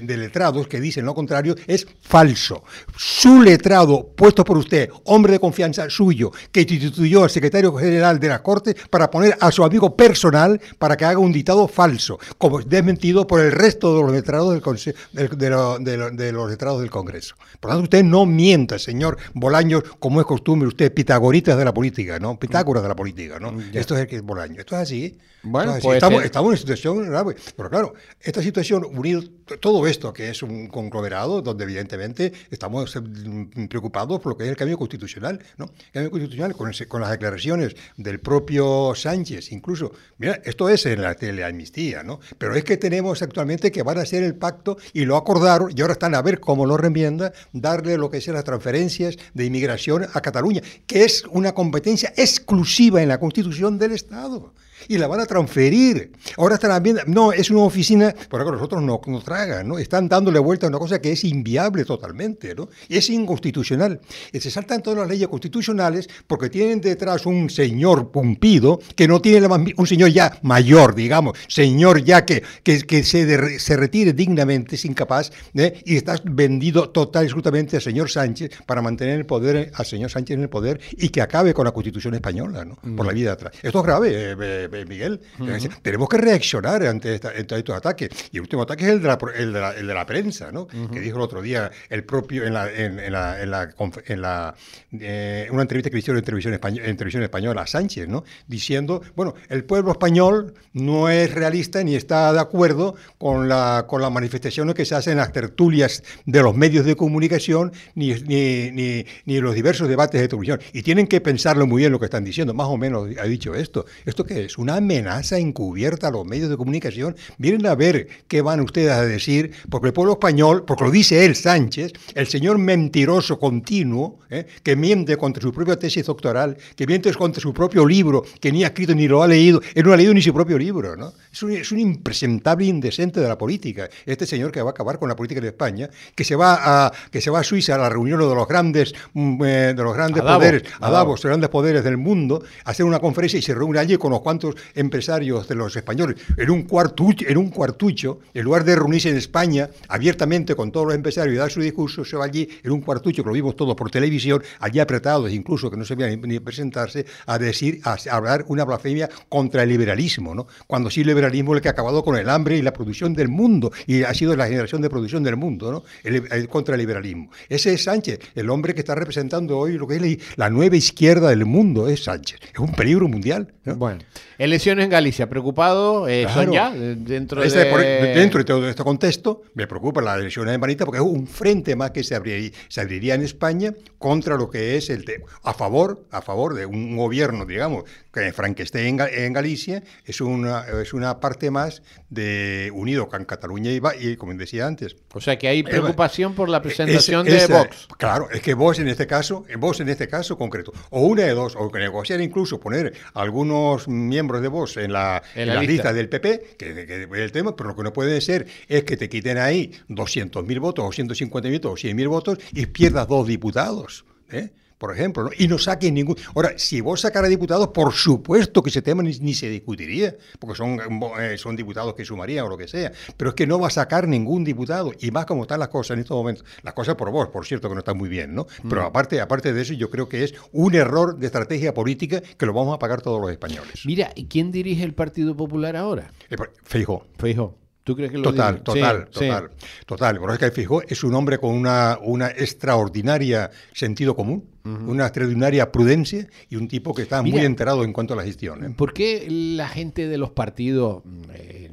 de 0.00 0.16
letrados 0.16 0.66
que 0.68 0.80
dicen 0.80 1.04
lo 1.04 1.14
contrario 1.14 1.54
es 1.66 1.86
falso. 2.00 2.62
Su 2.96 3.42
letrado, 3.42 4.12
puesto 4.16 4.44
por 4.44 4.56
usted, 4.58 4.90
hombre 5.04 5.34
de 5.34 5.38
confianza 5.40 5.88
suyo, 5.90 6.32
que 6.50 6.62
instituyó 6.62 7.24
al 7.24 7.30
secretario 7.30 7.72
general 7.74 8.18
de 8.18 8.28
la 8.28 8.42
Corte 8.42 8.74
para 8.90 9.10
poner 9.10 9.36
a 9.40 9.50
su 9.52 9.64
amigo 9.64 9.96
personal 9.96 10.60
para 10.78 10.96
que 10.96 11.04
haga 11.04 11.18
un 11.18 11.32
dictado 11.32 11.68
falso, 11.68 12.18
como 12.38 12.60
desmentido 12.60 13.26
por 13.26 13.40
el 13.40 13.52
resto 13.52 13.94
de 13.96 14.02
los 14.02 14.12
letrados 14.14 14.52
del 14.52 14.62
Conse- 14.62 14.94
del- 15.12 15.28
de, 15.36 15.50
lo- 15.50 15.78
de 15.78 15.96
lo- 15.96 16.10
de 16.10 16.32
los 16.32 16.50
letrados 16.50 16.80
del 16.80 16.90
Congreso. 16.90 17.34
Por 17.60 17.70
lo 17.70 17.76
tanto, 17.76 17.84
usted 17.84 18.04
no 18.04 18.24
mienta, 18.26 18.78
señor 18.78 19.18
Bolaños, 19.34 19.82
como 19.98 20.20
es 20.20 20.26
costumbre, 20.26 20.68
usted 20.68 20.92
pitagoritas 20.92 21.56
de 21.58 21.64
la 21.64 21.74
política, 21.74 22.18
¿no? 22.18 22.38
Pitágoras 22.38 22.82
de 22.82 22.88
la 22.88 22.96
política, 22.96 23.38
¿no? 23.38 23.52
Esto 23.72 23.94
es 23.94 24.00
el 24.02 24.06
que 24.06 24.16
es 24.16 24.22
Bolaños. 24.22 24.58
Esto 24.60 24.76
es 24.76 24.82
así. 24.82 25.18
Bueno, 25.44 25.72
pues, 25.82 25.96
estamos, 25.96 26.24
estamos 26.24 26.46
en 26.46 26.50
una 26.52 26.56
situación 26.58 27.08
grave. 27.10 27.36
Pero 27.56 27.70
claro, 27.70 27.94
esta 28.20 28.42
situación, 28.42 28.84
unido 28.84 29.22
t- 29.44 29.58
todo 29.58 29.86
esto, 29.86 30.12
que 30.12 30.30
es 30.30 30.42
un 30.42 30.68
conglomerado, 30.68 31.42
donde 31.42 31.64
evidentemente 31.64 32.32
estamos 32.50 32.96
eh, 32.96 33.00
mm, 33.00 33.66
preocupados 33.68 34.20
por 34.20 34.32
lo 34.32 34.36
que 34.38 34.44
es 34.44 34.50
el 34.50 34.56
cambio 34.56 34.78
constitucional, 34.78 35.38
¿no? 35.58 35.66
El 35.66 35.92
cambio 35.92 36.10
constitucional 36.10 36.54
con, 36.56 36.70
ese- 36.70 36.86
con 36.88 37.02
las 37.02 37.10
declaraciones 37.10 37.76
del 37.96 38.20
propio 38.20 38.94
Sánchez, 38.94 39.52
incluso. 39.52 39.92
Mira, 40.18 40.40
esto 40.44 40.68
es 40.68 40.86
en 40.86 41.02
la 41.02 41.14
teleamnistía, 41.14 42.02
¿no? 42.02 42.20
Pero 42.38 42.54
es 42.54 42.64
que 42.64 42.76
tenemos 42.78 43.20
actualmente 43.22 43.70
que 43.70 43.82
van 43.82 43.98
a 43.98 44.02
hacer 44.02 44.22
el 44.22 44.34
pacto 44.34 44.78
y 44.94 45.04
lo 45.04 45.16
acordaron 45.16 45.70
y 45.76 45.80
ahora 45.82 45.92
están 45.92 46.14
a 46.14 46.22
ver 46.22 46.40
cómo 46.40 46.64
lo 46.64 46.76
remienda, 46.78 47.32
darle 47.52 47.98
lo 47.98 48.10
que 48.10 48.20
sean 48.20 48.34
las 48.36 48.44
transferencias 48.44 49.16
de 49.34 49.44
inmigración 49.44 50.06
a 50.12 50.20
Cataluña, 50.22 50.62
que 50.86 51.04
es 51.04 51.24
una 51.30 51.52
competencia 51.52 52.12
exclusiva 52.16 53.02
en 53.02 53.08
la 53.08 53.20
Constitución 53.20 53.78
del 53.78 53.92
Estado 53.92 54.54
y 54.88 54.98
la 54.98 55.06
van 55.06 55.20
a 55.20 55.26
transferir. 55.26 56.12
Ahora 56.36 56.54
están 56.56 56.82
viendo, 56.82 57.02
no, 57.06 57.32
es 57.32 57.50
una 57.50 57.60
oficina, 57.60 58.14
por 58.28 58.40
ahora 58.40 58.56
nosotros 58.56 58.82
no 58.82 59.00
nos 59.06 59.24
tragan, 59.24 59.68
¿no? 59.68 59.78
Están 59.78 60.08
dándole 60.08 60.38
vuelta 60.38 60.66
a 60.66 60.68
una 60.70 60.78
cosa 60.78 61.00
que 61.00 61.12
es 61.12 61.24
inviable 61.24 61.84
totalmente, 61.84 62.54
¿no? 62.54 62.68
Es 62.88 63.10
inconstitucional. 63.10 64.00
Se 64.32 64.50
saltan 64.50 64.82
todas 64.82 64.98
las 65.00 65.08
leyes 65.08 65.28
constitucionales 65.28 66.08
porque 66.26 66.50
tienen 66.50 66.80
detrás 66.80 67.26
un 67.26 67.50
señor 67.50 68.10
pumpido 68.10 68.80
que 68.96 69.08
no 69.08 69.20
tiene 69.20 69.40
la 69.40 69.48
más 69.48 69.60
un 69.76 69.86
señor 69.86 70.10
ya 70.10 70.38
mayor, 70.42 70.94
digamos, 70.94 71.38
señor 71.48 72.02
ya 72.04 72.24
que, 72.24 72.42
que, 72.62 72.80
que 72.82 73.02
se, 73.02 73.24
de- 73.26 73.58
se 73.58 73.76
retire 73.76 74.12
dignamente, 74.12 74.74
es 74.76 74.84
incapaz, 74.84 75.30
¿eh? 75.54 75.80
y 75.84 75.96
está 75.96 76.20
vendido 76.24 76.90
total 76.90 77.24
y 77.24 77.26
absolutamente 77.26 77.76
al 77.76 77.82
señor 77.82 78.10
Sánchez 78.10 78.50
para 78.66 78.82
mantener 78.82 79.18
el 79.18 79.26
poder, 79.26 79.70
al 79.74 79.86
señor 79.86 80.10
Sánchez 80.10 80.36
en 80.36 80.42
el 80.42 80.48
poder 80.48 80.80
y 80.92 81.08
que 81.08 81.20
acabe 81.22 81.54
con 81.54 81.64
la 81.64 81.72
constitución 81.72 82.14
española, 82.14 82.64
¿no? 82.64 82.76
Por 82.96 83.06
la 83.06 83.12
vida 83.12 83.30
de 83.30 83.32
atrás. 83.32 83.52
Esto 83.62 83.78
es 83.80 83.84
grave, 83.84 84.10
eh, 84.12 84.36
eh, 84.40 84.68
Miguel. 84.86 85.20
Es 85.40 85.46
decir, 85.46 85.70
Tenemos 85.82 86.08
que 86.08 86.16
reaccionar 86.18 86.84
ante, 86.86 87.14
esta- 87.14 87.30
ante 87.30 87.56
estos 87.56 87.76
ataques. 87.76 88.08
Y 88.32 88.36
el 88.38 88.42
último 88.42 88.62
ataque 88.62 88.84
es 88.84 88.90
el 88.90 89.02
de 89.02 89.08
la, 89.08 89.18
el 89.36 89.52
de 89.52 89.60
la, 89.60 89.70
el 89.72 89.86
de 89.86 89.94
la 89.94 90.06
prensa, 90.06 90.50
¿no? 90.52 90.66
Que 90.66 91.00
dijo 91.00 91.16
el 91.16 91.22
otro 91.22 91.40
día 91.42 91.70
el 91.90 92.04
propio, 92.04 92.44
en 92.44 92.54
la, 92.54 92.70
en, 92.72 92.98
en 92.98 93.12
la, 93.12 93.40
en 93.42 93.50
la, 93.50 93.70
en 94.06 94.20
la, 94.20 94.54
eh, 94.92 95.48
una 95.50 95.62
entrevista 95.62 95.90
que 95.90 95.98
hicieron 95.98 96.18
en 96.18 96.24
televisión, 96.24 96.52
española, 96.54 96.88
en 96.88 96.96
televisión 96.96 97.22
española 97.22 97.62
a 97.62 97.66
Sánchez, 97.66 98.08
¿no? 98.08 98.24
Diciendo, 98.46 99.02
bueno, 99.14 99.34
el 99.48 99.64
pueblo 99.64 99.92
español 99.92 100.54
no 100.72 101.08
es 101.08 101.32
realista 101.34 101.82
ni 101.84 101.94
está 101.94 102.32
de 102.32 102.40
acuerdo 102.40 102.94
con, 103.18 103.48
la, 103.48 103.84
con 103.88 104.00
las 104.02 104.10
manifestaciones 104.10 104.74
que 104.74 104.84
se 104.84 104.94
hacen 104.94 105.12
en 105.12 105.18
las 105.18 105.32
tertulias 105.32 106.02
de 106.26 106.42
los 106.42 106.54
medios 106.56 106.84
de 106.86 106.96
comunicación 106.96 107.72
ni, 107.94 108.14
ni, 108.14 108.70
ni, 108.70 109.06
ni 109.26 109.40
los 109.40 109.54
diversos 109.54 109.88
debates 109.88 110.20
de 110.20 110.28
televisión. 110.28 110.60
Y 110.72 110.82
tienen 110.82 111.06
que 111.06 111.20
pensarlo 111.20 111.66
muy 111.66 111.82
bien 111.82 111.92
lo 111.92 111.98
que 111.98 112.06
están 112.06 112.24
diciendo. 112.24 112.54
Más 112.54 112.68
o 112.68 112.76
menos 112.76 113.08
ha 113.20 113.24
dicho 113.24 113.54
esto. 113.54 113.84
¿Esto 114.04 114.24
qué 114.24 114.44
es? 114.44 114.58
Una 114.64 114.76
amenaza 114.76 115.36
encubierta 115.36 116.08
a 116.08 116.10
los 116.10 116.24
medios 116.24 116.48
de 116.48 116.56
comunicación. 116.56 117.14
Vienen 117.36 117.66
a 117.66 117.74
ver 117.74 118.08
qué 118.26 118.40
van 118.40 118.60
ustedes 118.60 118.92
a 118.92 119.04
decir, 119.04 119.52
porque 119.68 119.88
el 119.88 119.92
pueblo 119.92 120.14
español, 120.14 120.64
porque 120.66 120.84
lo 120.84 120.90
dice 120.90 121.26
él, 121.26 121.36
Sánchez, 121.36 121.92
el 122.14 122.26
señor 122.28 122.56
mentiroso 122.56 123.38
continuo, 123.38 124.20
¿eh? 124.30 124.46
que 124.62 124.74
miente 124.74 125.18
contra 125.18 125.42
su 125.42 125.52
propia 125.52 125.78
tesis 125.78 126.06
doctoral, 126.06 126.56
que 126.74 126.86
miente 126.86 127.12
contra 127.12 127.42
su 127.42 127.52
propio 127.52 127.84
libro, 127.84 128.24
que 128.40 128.50
ni 128.50 128.64
ha 128.64 128.68
escrito 128.68 128.94
ni 128.94 129.06
lo 129.06 129.22
ha 129.22 129.28
leído, 129.28 129.60
él 129.74 129.84
no 129.84 129.92
ha 129.92 129.98
leído 129.98 130.14
ni 130.14 130.22
su 130.22 130.32
propio 130.32 130.56
libro, 130.56 130.96
¿no? 130.96 131.12
Es 131.30 131.42
un, 131.42 131.52
es 131.52 131.70
un 131.70 131.80
impresentable 131.80 132.64
indecente 132.64 133.20
de 133.20 133.28
la 133.28 133.36
política. 133.36 133.90
Este 134.06 134.24
señor 134.24 134.50
que 134.50 134.62
va 134.62 134.70
a 134.70 134.70
acabar 134.70 134.98
con 134.98 135.10
la 135.10 135.14
política 135.14 135.42
de 135.42 135.48
España, 135.48 135.90
que 136.14 136.24
se 136.24 136.36
va 136.36 136.86
a, 136.86 136.92
que 137.10 137.20
se 137.20 137.28
va 137.28 137.40
a 137.40 137.44
Suiza 137.44 137.74
a 137.74 137.78
la 137.78 137.90
reunión 137.90 138.18
de 138.18 138.34
los 138.34 138.48
grandes, 138.48 138.94
mm, 139.12 139.44
eh, 139.44 139.74
de 139.76 139.82
los 139.82 139.92
grandes 139.92 140.22
A 140.22 140.24
Davos, 140.24 140.38
poderes, 140.38 140.62
a 140.80 140.90
Davos. 140.90 141.22
Los 141.22 141.28
grandes 141.28 141.50
poderes 141.50 141.84
del 141.84 141.98
mundo, 141.98 142.42
a 142.64 142.70
hacer 142.70 142.86
una 142.86 142.98
conferencia 142.98 143.38
y 143.38 143.42
se 143.42 143.54
reúne 143.54 143.78
allí 143.78 143.98
con 143.98 144.14
unos 144.14 144.22
cuantos 144.22 144.53
empresarios 144.74 145.48
de 145.48 145.54
los 145.54 145.74
españoles 145.76 146.16
en 146.36 146.50
un 146.50 146.62
cuartucho, 146.62 147.26
en 147.28 147.38
un 147.38 147.50
cuartucho, 147.50 148.20
en 148.32 148.44
lugar 148.44 148.64
de 148.64 148.76
reunirse 148.76 149.10
en 149.10 149.16
España 149.16 149.70
abiertamente 149.88 150.54
con 150.54 150.72
todos 150.72 150.86
los 150.86 150.94
empresarios 150.94 151.34
y 151.34 151.38
dar 151.38 151.50
su 151.50 151.60
discurso, 151.60 152.04
se 152.04 152.16
va 152.16 152.24
allí 152.24 152.48
en 152.62 152.72
un 152.72 152.80
cuartucho 152.80 153.22
que 153.22 153.28
lo 153.28 153.34
vimos 153.34 153.56
todos 153.56 153.74
por 153.74 153.90
televisión, 153.90 154.42
allí 154.60 154.80
apretados 154.80 155.30
incluso 155.32 155.70
que 155.70 155.76
no 155.76 155.84
se 155.84 155.94
veían 155.94 156.20
ni, 156.22 156.40
presentarse, 156.40 157.06
a 157.26 157.38
decir, 157.38 157.80
a, 157.84 157.96
hablar 158.10 158.44
una 158.48 158.64
blasfemia 158.64 159.08
contra 159.28 159.62
el 159.62 159.68
liberalismo, 159.68 160.34
¿no? 160.34 160.46
Cuando 160.66 160.90
sí 160.90 161.00
el 161.00 161.08
liberalismo 161.08 161.52
es 161.52 161.58
el 161.58 161.62
que 161.62 161.68
ha 161.68 161.72
acabado 161.72 162.04
con 162.04 162.16
el 162.16 162.28
hambre 162.28 162.56
y 162.56 162.62
la 162.62 162.72
producción 162.72 163.14
del 163.14 163.28
mundo 163.28 163.72
y 163.86 164.02
ha 164.02 164.14
sido 164.14 164.36
la 164.36 164.46
generación 164.46 164.82
de 164.82 164.90
producción 164.90 165.22
del 165.22 165.36
mundo, 165.36 165.72
¿no? 165.72 166.48
Contra 166.48 166.74
el 166.74 166.80
liberalismo. 166.80 167.30
Ese 167.48 167.74
es 167.74 167.84
Sánchez, 167.84 168.20
el 168.34 168.50
hombre 168.50 168.74
que 168.74 168.80
está 168.80 168.94
representando 168.94 169.58
hoy 169.58 169.78
lo 169.78 169.86
que 169.86 169.96
es 169.96 170.02
la, 170.02 170.44
la 170.44 170.50
nueva 170.50 170.76
izquierda 170.76 171.30
del 171.30 171.44
mundo, 171.44 171.88
es 171.88 172.04
Sánchez. 172.04 172.40
Es 172.52 172.58
un 172.58 172.72
peligro 172.72 173.08
mundial. 173.08 173.52
¿no? 173.64 173.76
Bueno, 173.76 174.00
elecciones 174.44 174.84
en 174.84 174.90
Galicia, 174.90 175.28
preocupado, 175.28 176.06
eh, 176.08 176.24
son 176.32 176.50
Claro. 176.50 176.52
ya 176.52 176.72
eh, 176.76 176.94
dentro 176.98 177.42
Ese- 177.42 177.58
de... 177.60 177.66
por- 177.66 177.80
dentro 177.80 178.38
de 178.38 178.44
todo 178.44 178.68
este 178.68 178.82
contexto, 178.82 179.42
me 179.54 179.66
preocupa 179.66 180.00
la 180.02 180.14
elección 180.16 180.46
de 180.46 180.56
Manita 180.58 180.84
porque 180.84 180.98
es 181.00 181.04
un 181.06 181.26
frente 181.26 181.74
más 181.76 181.90
que 181.90 182.04
se 182.04 182.14
abriría, 182.14 182.50
se 182.68 182.80
abriría 182.80 183.14
en 183.14 183.22
España 183.22 183.72
contra 183.98 184.36
lo 184.36 184.50
que 184.50 184.76
es 184.76 184.90
el 184.90 185.04
a 185.42 185.52
favor 185.54 186.04
a 186.10 186.22
favor 186.22 186.54
de 186.54 186.66
un 186.66 186.96
gobierno, 186.96 187.44
digamos, 187.46 187.84
que 188.12 188.32
Frankenstein 188.32 188.86
en, 188.86 188.98
Ga- 188.98 189.10
en 189.12 189.32
Galicia 189.32 189.82
es 190.04 190.20
una 190.20 190.64
es 190.82 190.92
una 190.92 191.20
parte 191.20 191.50
más 191.50 191.82
de 192.10 192.70
unido 192.74 193.08
con 193.08 193.24
Cataluña 193.24 193.70
y, 193.70 193.80
y 194.00 194.16
como 194.16 194.34
decía 194.34 194.66
antes. 194.66 194.96
O 195.12 195.20
sea 195.20 195.38
que 195.38 195.48
hay 195.48 195.62
preocupación 195.62 196.34
por 196.34 196.48
la 196.48 196.62
presentación 196.62 197.26
Ese- 197.26 197.36
de 197.36 197.44
ese- 197.44 197.52
Vox. 197.52 197.88
Claro, 197.98 198.28
es 198.30 198.40
que 198.40 198.54
vos 198.54 198.78
en 198.78 198.88
este 198.88 199.06
caso, 199.06 199.44
vos 199.58 199.80
en 199.80 199.88
este 199.88 200.08
caso 200.08 200.36
concreto, 200.36 200.72
o 200.90 201.02
una 201.02 201.22
de 201.24 201.34
dos, 201.34 201.54
o 201.56 201.70
que 201.70 201.78
negociar 201.78 202.20
incluso 202.20 202.58
poner 202.60 202.92
algunos 203.14 203.88
miembros 203.88 204.33
de 204.40 204.48
vos 204.48 204.76
en 204.76 204.92
la, 204.92 205.22
En 205.34 205.42
en 205.42 205.48
la 205.48 205.54
la 205.54 205.60
lista. 205.60 205.72
lista 205.72 205.92
del 205.92 206.08
PP, 206.08 206.56
que, 206.58 206.86
que- 206.86 207.22
el 207.24 207.32
tema, 207.32 207.54
pero 207.56 207.70
lo 207.70 207.76
que 207.76 207.82
no 207.82 207.92
puede 207.92 208.20
ser 208.20 208.46
es 208.68 208.84
que 208.84 208.96
te 208.96 209.08
quiten 209.08 209.38
ahí 209.38 209.72
200.000 209.88 210.58
votos, 210.60 210.84
o 210.84 210.88
150.000 210.92 211.52
votos, 211.60 211.72
o 211.72 211.76
100.000 211.76 212.08
votos 212.08 212.38
y 212.52 212.66
pierdas 212.66 213.08
dos 213.08 213.26
diputados. 213.26 214.04
¿eh? 214.30 214.50
Por 214.78 214.92
ejemplo, 214.92 215.24
¿no? 215.24 215.30
y 215.38 215.46
no 215.48 215.56
saquen 215.58 215.94
ningún. 215.94 216.16
Ahora, 216.34 216.52
si 216.56 216.80
vos 216.80 217.00
sacaras 217.00 217.30
diputados, 217.30 217.68
por 217.68 217.92
supuesto 217.92 218.62
que 218.62 218.70
ese 218.70 218.82
tema 218.82 219.02
ni, 219.02 219.12
ni 219.20 219.32
se 219.32 219.48
discutiría, 219.48 220.14
porque 220.38 220.56
son, 220.56 220.78
eh, 221.20 221.38
son 221.38 221.56
diputados 221.56 221.94
que 221.94 222.04
sumarían 222.04 222.44
o 222.46 222.48
lo 222.48 222.58
que 222.58 222.66
sea, 222.68 222.92
pero 223.16 223.30
es 223.30 223.36
que 223.36 223.46
no 223.46 223.58
va 223.58 223.68
a 223.68 223.70
sacar 223.70 224.08
ningún 224.08 224.44
diputado, 224.44 224.92
y 225.00 225.10
más 225.10 225.26
como 225.26 225.42
están 225.42 225.60
las 225.60 225.68
cosas 225.68 225.94
en 225.94 226.00
estos 226.00 226.16
momentos. 226.16 226.44
Las 226.62 226.74
cosas 226.74 226.96
por 226.96 227.10
vos, 227.10 227.28
por 227.28 227.46
cierto, 227.46 227.68
que 227.68 227.74
no 227.74 227.80
están 227.80 227.96
muy 227.96 228.08
bien, 228.08 228.34
¿no? 228.34 228.46
Pero 228.68 228.82
Mm. 228.82 228.86
aparte, 228.86 229.20
aparte 229.20 229.52
de 229.52 229.62
eso, 229.62 229.72
yo 229.74 229.90
creo 229.90 230.08
que 230.08 230.24
es 230.24 230.34
un 230.52 230.74
error 230.74 231.16
de 231.18 231.26
estrategia 231.26 231.72
política 231.72 232.20
que 232.20 232.46
lo 232.46 232.52
vamos 232.52 232.74
a 232.74 232.78
pagar 232.78 233.00
todos 233.00 233.20
los 233.20 233.30
españoles. 233.30 233.82
Mira, 233.86 234.10
¿y 234.16 234.26
quién 234.26 234.50
dirige 234.50 234.82
el 234.84 234.94
Partido 234.94 235.36
Popular 235.36 235.76
ahora? 235.76 236.10
Eh, 236.30 236.36
por- 236.36 236.52
Feijóo. 236.64 237.06
Feijóo. 237.18 237.56
¿Tú 237.84 237.94
crees 237.94 238.10
que 238.10 238.16
lo 238.16 238.24
Total, 238.24 238.54
dirige? 238.54 238.64
total, 238.64 239.08
Sí, 239.12 239.18
sí. 239.20 239.26
total, 239.26 239.50
total. 239.84 240.18
Pero 240.20 240.80
es 240.88 241.04
un 241.04 241.14
hombre 241.14 241.36
con 241.38 241.54
una, 241.54 241.98
una 242.02 242.28
extraordinaria 242.28 243.50
sentido 243.74 244.16
común, 244.16 244.44
una 244.64 245.04
extraordinaria 245.04 245.70
prudencia 245.70 246.26
y 246.48 246.56
un 246.56 246.66
tipo 246.66 246.94
que 246.94 247.02
está 247.02 247.20
muy 247.20 247.40
enterado 247.40 247.84
en 247.84 247.92
cuanto 247.92 248.14
a 248.14 248.16
la 248.16 248.24
gestión. 248.24 248.64
¿eh? 248.64 248.74
¿Por 248.74 248.94
qué 248.94 249.26
la 249.28 249.68
gente 249.68 250.08
de 250.08 250.16
los 250.16 250.30
partidos, 250.30 251.02
eh, 251.34 251.70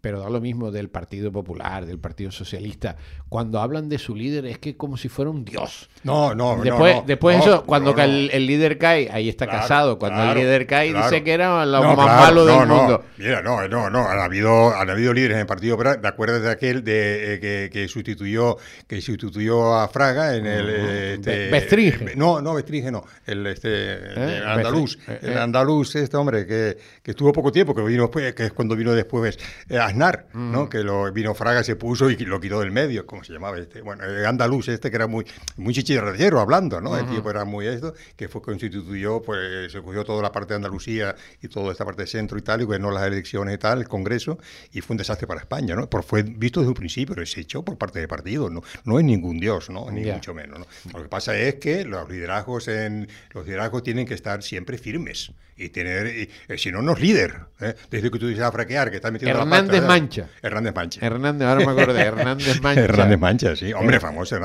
pero 0.00 0.20
da 0.20 0.30
lo 0.30 0.40
mismo 0.40 0.70
del 0.70 0.88
Partido 0.88 1.30
Popular, 1.32 1.86
del 1.86 1.98
Partido 1.98 2.30
Socialista, 2.30 2.96
cuando 3.28 3.60
hablan 3.60 3.88
de 3.88 3.98
su 3.98 4.14
líder 4.16 4.46
es 4.46 4.58
que 4.58 4.76
como 4.76 4.96
si 4.96 5.08
fuera 5.08 5.30
un 5.30 5.44
dios? 5.44 5.88
No, 6.02 6.34
no, 6.34 6.56
no, 6.56 6.62
Después, 6.62 6.96
no, 6.96 7.04
después 7.06 7.36
no, 7.38 7.42
eso, 7.44 7.64
cuando 7.64 7.94
el, 7.96 8.30
el 8.32 8.46
líder 8.46 8.78
cae, 8.78 9.08
ahí 9.12 9.28
está 9.28 9.46
Claro, 9.46 9.60
casado. 9.62 9.98
Cuando 9.98 10.18
claro, 10.22 10.40
el 10.40 10.46
líder 10.46 10.66
cae, 10.66 10.90
claro. 10.90 11.10
dice 11.10 11.22
que 11.24 11.32
era 11.32 11.64
lo 11.66 11.82
más 11.94 11.96
malo 11.96 12.44
del 12.46 12.56
no, 12.56 12.66
no. 12.66 12.76
mundo. 12.76 13.04
Mira, 13.18 13.42
no, 13.42 13.66
no, 13.68 13.90
no. 13.90 14.08
Han 14.08 14.18
habido, 14.18 14.74
han 14.74 14.88
habido 14.90 15.12
líderes 15.12 15.34
en 15.34 15.40
el 15.40 15.46
Partido 15.46 15.76
Popular. 15.76 16.00
¿Te 16.00 16.08
acuerdas 16.08 16.42
de 16.42 16.50
aquel 16.50 16.82
de, 16.84 17.34
eh, 17.34 17.40
que, 17.40 17.70
que 17.72 17.88
sustituyó 17.88 18.56
que 18.86 19.00
sustituyó 19.00 19.74
a 19.74 19.88
Fraga 19.88 20.36
en 20.36 20.46
el. 20.46 20.70
eh, 20.70 21.14
este, 21.14 21.48
eh, 21.48 22.12
no, 22.16 22.40
no, 22.40 22.54
Bestringe 22.54 22.90
no. 22.90 23.04
El, 23.26 23.46
este, 23.46 23.96
el 23.96 24.46
andaluz. 24.46 24.96
Bestringe. 24.96 25.26
El 25.26 25.30
Eh, 25.30 25.34
eh. 25.34 25.38
andaluz, 25.38 25.94
este 25.96 26.16
hombre 26.16 26.46
que, 26.46 26.76
que 27.02 27.10
estuvo 27.12 27.32
poco 27.32 27.52
tiempo, 27.52 27.74
que 27.74 27.82
vino 27.82 28.02
después, 28.04 28.34
que 28.34 28.46
es 28.46 28.52
cuando 28.52 28.74
vino 28.76 28.92
después 28.92 29.38
eh, 29.68 29.78
a 29.78 29.89
Aznar, 29.90 30.26
¿no? 30.32 30.68
Que 30.68 30.78
lo 30.82 31.12
vino 31.12 31.34
Fraga, 31.34 31.62
se 31.62 31.76
puso 31.76 32.10
y 32.10 32.16
lo 32.16 32.40
quitó 32.40 32.60
del 32.60 32.70
medio, 32.70 33.06
¿cómo 33.06 33.22
se 33.24 33.32
llamaba 33.32 33.58
este? 33.58 33.82
Bueno, 33.82 34.04
el 34.04 34.24
andaluz 34.26 34.68
este 34.68 34.90
que 34.90 34.96
era 34.96 35.06
muy, 35.06 35.24
muy 35.56 35.74
chichirrero 35.74 36.40
hablando, 36.40 36.80
¿no? 36.80 36.96
El 36.96 37.06
tipo 37.06 37.30
era 37.30 37.44
muy 37.44 37.66
esto, 37.66 37.94
que 38.16 38.28
fue 38.28 38.40
constituyó, 38.40 39.22
pues 39.22 39.72
se 39.72 39.80
cogió 39.82 40.04
toda 40.04 40.22
la 40.22 40.32
parte 40.32 40.54
de 40.54 40.56
Andalucía 40.56 41.14
y 41.40 41.48
toda 41.48 41.72
esta 41.72 41.84
parte 41.84 42.02
de 42.02 42.06
centro 42.08 42.38
y 42.38 42.42
tal, 42.42 42.60
y 42.60 42.64
gobernó 42.64 42.90
las 42.90 43.04
elecciones 43.04 43.54
y 43.54 43.58
tal, 43.58 43.80
el 43.80 43.88
Congreso, 43.88 44.38
y 44.72 44.80
fue 44.80 44.94
un 44.94 44.98
desastre 44.98 45.26
para 45.26 45.40
España, 45.40 45.74
¿no? 45.74 45.88
Por, 45.88 46.02
fue 46.02 46.22
visto 46.22 46.60
desde 46.60 46.68
un 46.68 46.74
principio, 46.74 47.14
pero 47.14 47.26
se 47.26 47.40
echó 47.40 47.64
por 47.64 47.76
parte 47.78 47.98
del 47.98 48.08
partido, 48.08 48.50
¿no? 48.50 48.62
No 48.84 48.98
es 48.98 49.04
ningún 49.04 49.38
dios, 49.38 49.70
¿no? 49.70 49.90
Ni 49.90 50.04
Ya. 50.04 50.14
mucho 50.14 50.34
menos, 50.34 50.60
¿no? 50.60 50.66
Lo 50.92 51.02
que 51.02 51.08
pasa 51.08 51.36
es 51.36 51.56
que 51.56 51.84
los 51.84 52.08
liderazgos 52.08 52.68
en 52.68 53.08
los 53.32 53.46
liderazgos 53.46 53.82
tienen 53.82 54.06
que 54.06 54.14
estar 54.14 54.42
siempre 54.42 54.78
firmes 54.78 55.32
y 55.56 55.68
tener 55.68 56.06
y, 56.06 56.30
eh, 56.48 56.58
si 56.58 56.72
no 56.72 56.80
no 56.80 56.92
es 56.92 57.00
líder 57.00 57.38
¿eh? 57.60 57.74
desde 57.90 58.10
que 58.10 58.18
tú 58.18 58.26
dices 58.26 58.42
a 58.42 58.50
fraquear 58.50 58.90
que 58.90 58.96
está 58.96 59.10
metiendo 59.10 59.38
la 59.38 59.44
Hernández 59.82 60.00
Mancha. 60.02 60.26
Hernández 60.42 60.74
Mancha 60.74 61.06
Hernández, 61.06 61.48
ahora 61.48 61.64
me 61.66 61.72
acuerdo 61.72 61.94
de 61.94 62.00
Hernández 62.02 62.60
Mancha. 62.62 62.80
Hernández 62.82 63.18
Mancha, 63.18 63.56
sí. 63.56 63.72
Hombre, 63.72 64.00
famoso. 64.00 64.36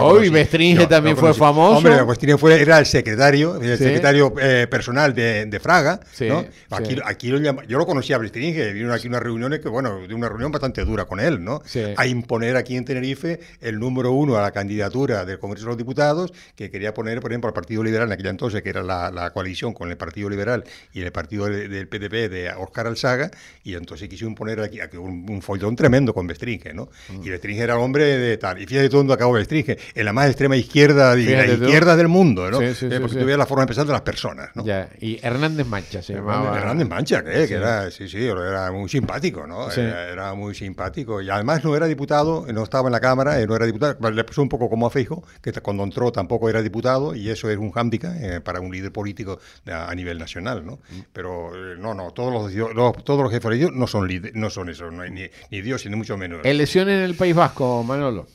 Hoy. 0.00 0.28
Bestringe 0.28 0.86
también 0.86 1.16
fue 1.16 1.32
famoso. 1.34 1.78
Hombre, 1.78 2.02
Bestringe 2.04 2.38
fue, 2.38 2.60
era 2.60 2.78
el 2.78 2.86
secretario, 2.86 3.56
el 3.60 3.78
secretario 3.78 4.32
eh, 4.40 4.66
personal 4.70 5.14
de, 5.14 5.46
de 5.46 5.60
Fraga. 5.60 6.00
Sí, 6.12 6.28
¿no? 6.28 6.44
Aquí, 6.70 6.96
aquí 7.04 7.28
lo 7.28 7.38
llama- 7.38 7.64
yo 7.66 7.78
lo 7.78 7.86
conocí 7.86 8.12
a 8.12 8.18
Bestringe, 8.18 8.72
vino 8.72 8.92
aquí 8.92 9.08
unas 9.08 9.22
reuniones 9.22 9.60
que, 9.60 9.68
bueno, 9.68 10.06
de 10.06 10.14
una 10.14 10.28
reunión 10.28 10.52
bastante 10.52 10.84
dura 10.84 11.04
con 11.04 11.20
él, 11.20 11.42
¿no? 11.42 11.62
A 11.96 12.06
imponer 12.06 12.56
aquí 12.56 12.76
en 12.76 12.84
Tenerife 12.84 13.40
el 13.60 13.78
número 13.78 14.12
uno 14.12 14.36
a 14.36 14.42
la 14.42 14.50
candidatura 14.50 15.24
del 15.24 15.38
Congreso 15.38 15.66
de 15.66 15.70
los 15.70 15.78
Diputados, 15.78 16.32
que 16.54 16.70
quería 16.70 16.92
poner, 16.94 17.20
por 17.20 17.30
ejemplo, 17.32 17.48
al 17.48 17.54
Partido 17.54 17.82
Liberal 17.82 18.08
en 18.08 18.12
aquella 18.12 18.30
entonces, 18.30 18.62
que 18.62 18.68
era 18.70 18.82
la, 18.82 19.10
la 19.10 19.30
coalición 19.30 19.72
con 19.72 19.90
el 19.90 19.96
Partido 19.96 20.28
Liberal 20.28 20.64
y 20.92 21.02
el 21.02 21.12
partido 21.12 21.46
de- 21.46 21.68
del 21.68 21.88
PDP 21.88 22.28
de 22.28 22.50
Oscar 22.58 22.86
Alzaga, 22.86 23.30
y 23.62 23.74
entonces 23.74 24.08
quiso 24.08 24.26
imponer 24.26 24.60
aquí, 24.66 24.80
aquí 24.80 24.96
un, 24.96 25.26
un 25.28 25.42
follón 25.42 25.74
tremendo 25.76 26.12
con 26.14 26.26
Bestringe, 26.26 26.72
¿no? 26.74 26.88
Mm. 27.08 27.22
Y 27.24 27.30
Bestringe 27.30 27.60
era 27.62 27.78
hombre 27.78 28.04
de 28.18 28.36
tal. 28.38 28.60
Y 28.60 28.66
fíjate 28.66 28.88
dónde 28.88 29.14
acabó 29.14 29.32
Bestringe, 29.32 29.78
en 29.94 30.04
la 30.04 30.12
más 30.12 30.26
extrema 30.28 30.56
izquierda, 30.56 31.16
y 31.18 31.24
la 31.26 31.44
tú. 31.46 31.52
izquierda 31.64 31.96
del 31.96 32.08
mundo, 32.08 32.50
¿no? 32.50 32.58
Sí, 32.60 32.74
sí, 32.74 32.86
Eh, 32.86 32.90
sí, 32.92 32.98
porque 33.00 33.24
veías 33.24 33.38
la 33.38 33.46
forma 33.46 33.62
de 33.62 33.66
pensar 33.68 33.86
de 33.86 33.92
las 33.92 34.02
personas, 34.02 34.50
¿no? 34.54 34.64
Ya, 34.64 34.88
y 35.00 35.18
Hernández 35.22 35.66
Mancha 35.66 36.02
se 36.02 36.14
llamaba. 36.14 36.56
Hernández 36.58 36.88
Mancha, 36.88 37.22
que, 37.24 37.42
Sí. 37.42 37.48
que 37.48 37.54
era, 37.54 37.90
sí, 37.90 38.08
sí, 38.08 38.24
era 38.26 38.70
muy 38.72 38.88
simpático, 38.88 39.46
¿no? 39.46 39.70
Era, 39.70 40.08
era 40.10 40.34
muy 40.34 40.54
simpático. 40.54 41.20
Y 41.22 41.30
además 41.30 41.64
no 41.64 41.74
era 41.76 41.86
diputado, 41.86 42.46
no 42.52 42.62
estaba 42.62 42.88
en 42.88 42.92
la 42.92 43.00
Cámara, 43.00 43.40
eh, 43.40 43.46
no 43.46 43.56
era 43.56 43.66
diputado. 43.66 44.10
Le 44.10 44.24
pasó 44.24 44.42
un 44.42 44.48
poco 44.48 44.68
como 44.68 44.86
a 44.86 44.90
Feijo, 44.90 45.22
que 45.42 45.52
cuando 45.52 45.84
entró 45.84 46.12
tampoco 46.12 46.48
era 46.48 46.62
diputado, 46.62 47.14
y 47.14 47.30
eso 47.30 47.50
es 47.50 47.56
un 47.58 47.70
hándicap 47.72 48.12
eh, 48.20 48.40
para 48.40 48.60
un 48.60 48.70
líder 48.72 48.92
político 48.92 49.38
de- 49.64 49.72
a, 49.72 49.88
a 49.88 49.94
nivel 49.94 50.18
nacional, 50.18 50.64
¿no? 50.64 50.72
Mm. 50.90 51.00
Pero 51.12 51.50
eh, 51.54 51.76
no, 51.78 51.94
no, 51.94 52.10
todos 52.12 52.32
los, 52.32 52.74
los- 52.74 53.04
todos 53.04 53.22
los 53.22 53.30
jefes 53.30 53.44
religios 53.48 53.72
no 53.72 53.86
son 53.86 54.06
líder- 54.08 54.32
no 54.34 54.50
son 54.56 54.70
eso, 54.70 54.90
no 54.90 55.02
hay 55.02 55.10
ni, 55.10 55.28
ni 55.50 55.60
Dios, 55.60 55.84
ni 55.84 55.94
mucho 55.94 56.16
menos. 56.16 56.40
Elecciones 56.44 56.94
en 56.94 57.02
el 57.02 57.14
País 57.14 57.34
Vasco, 57.34 57.84
Manolo. 57.84 58.26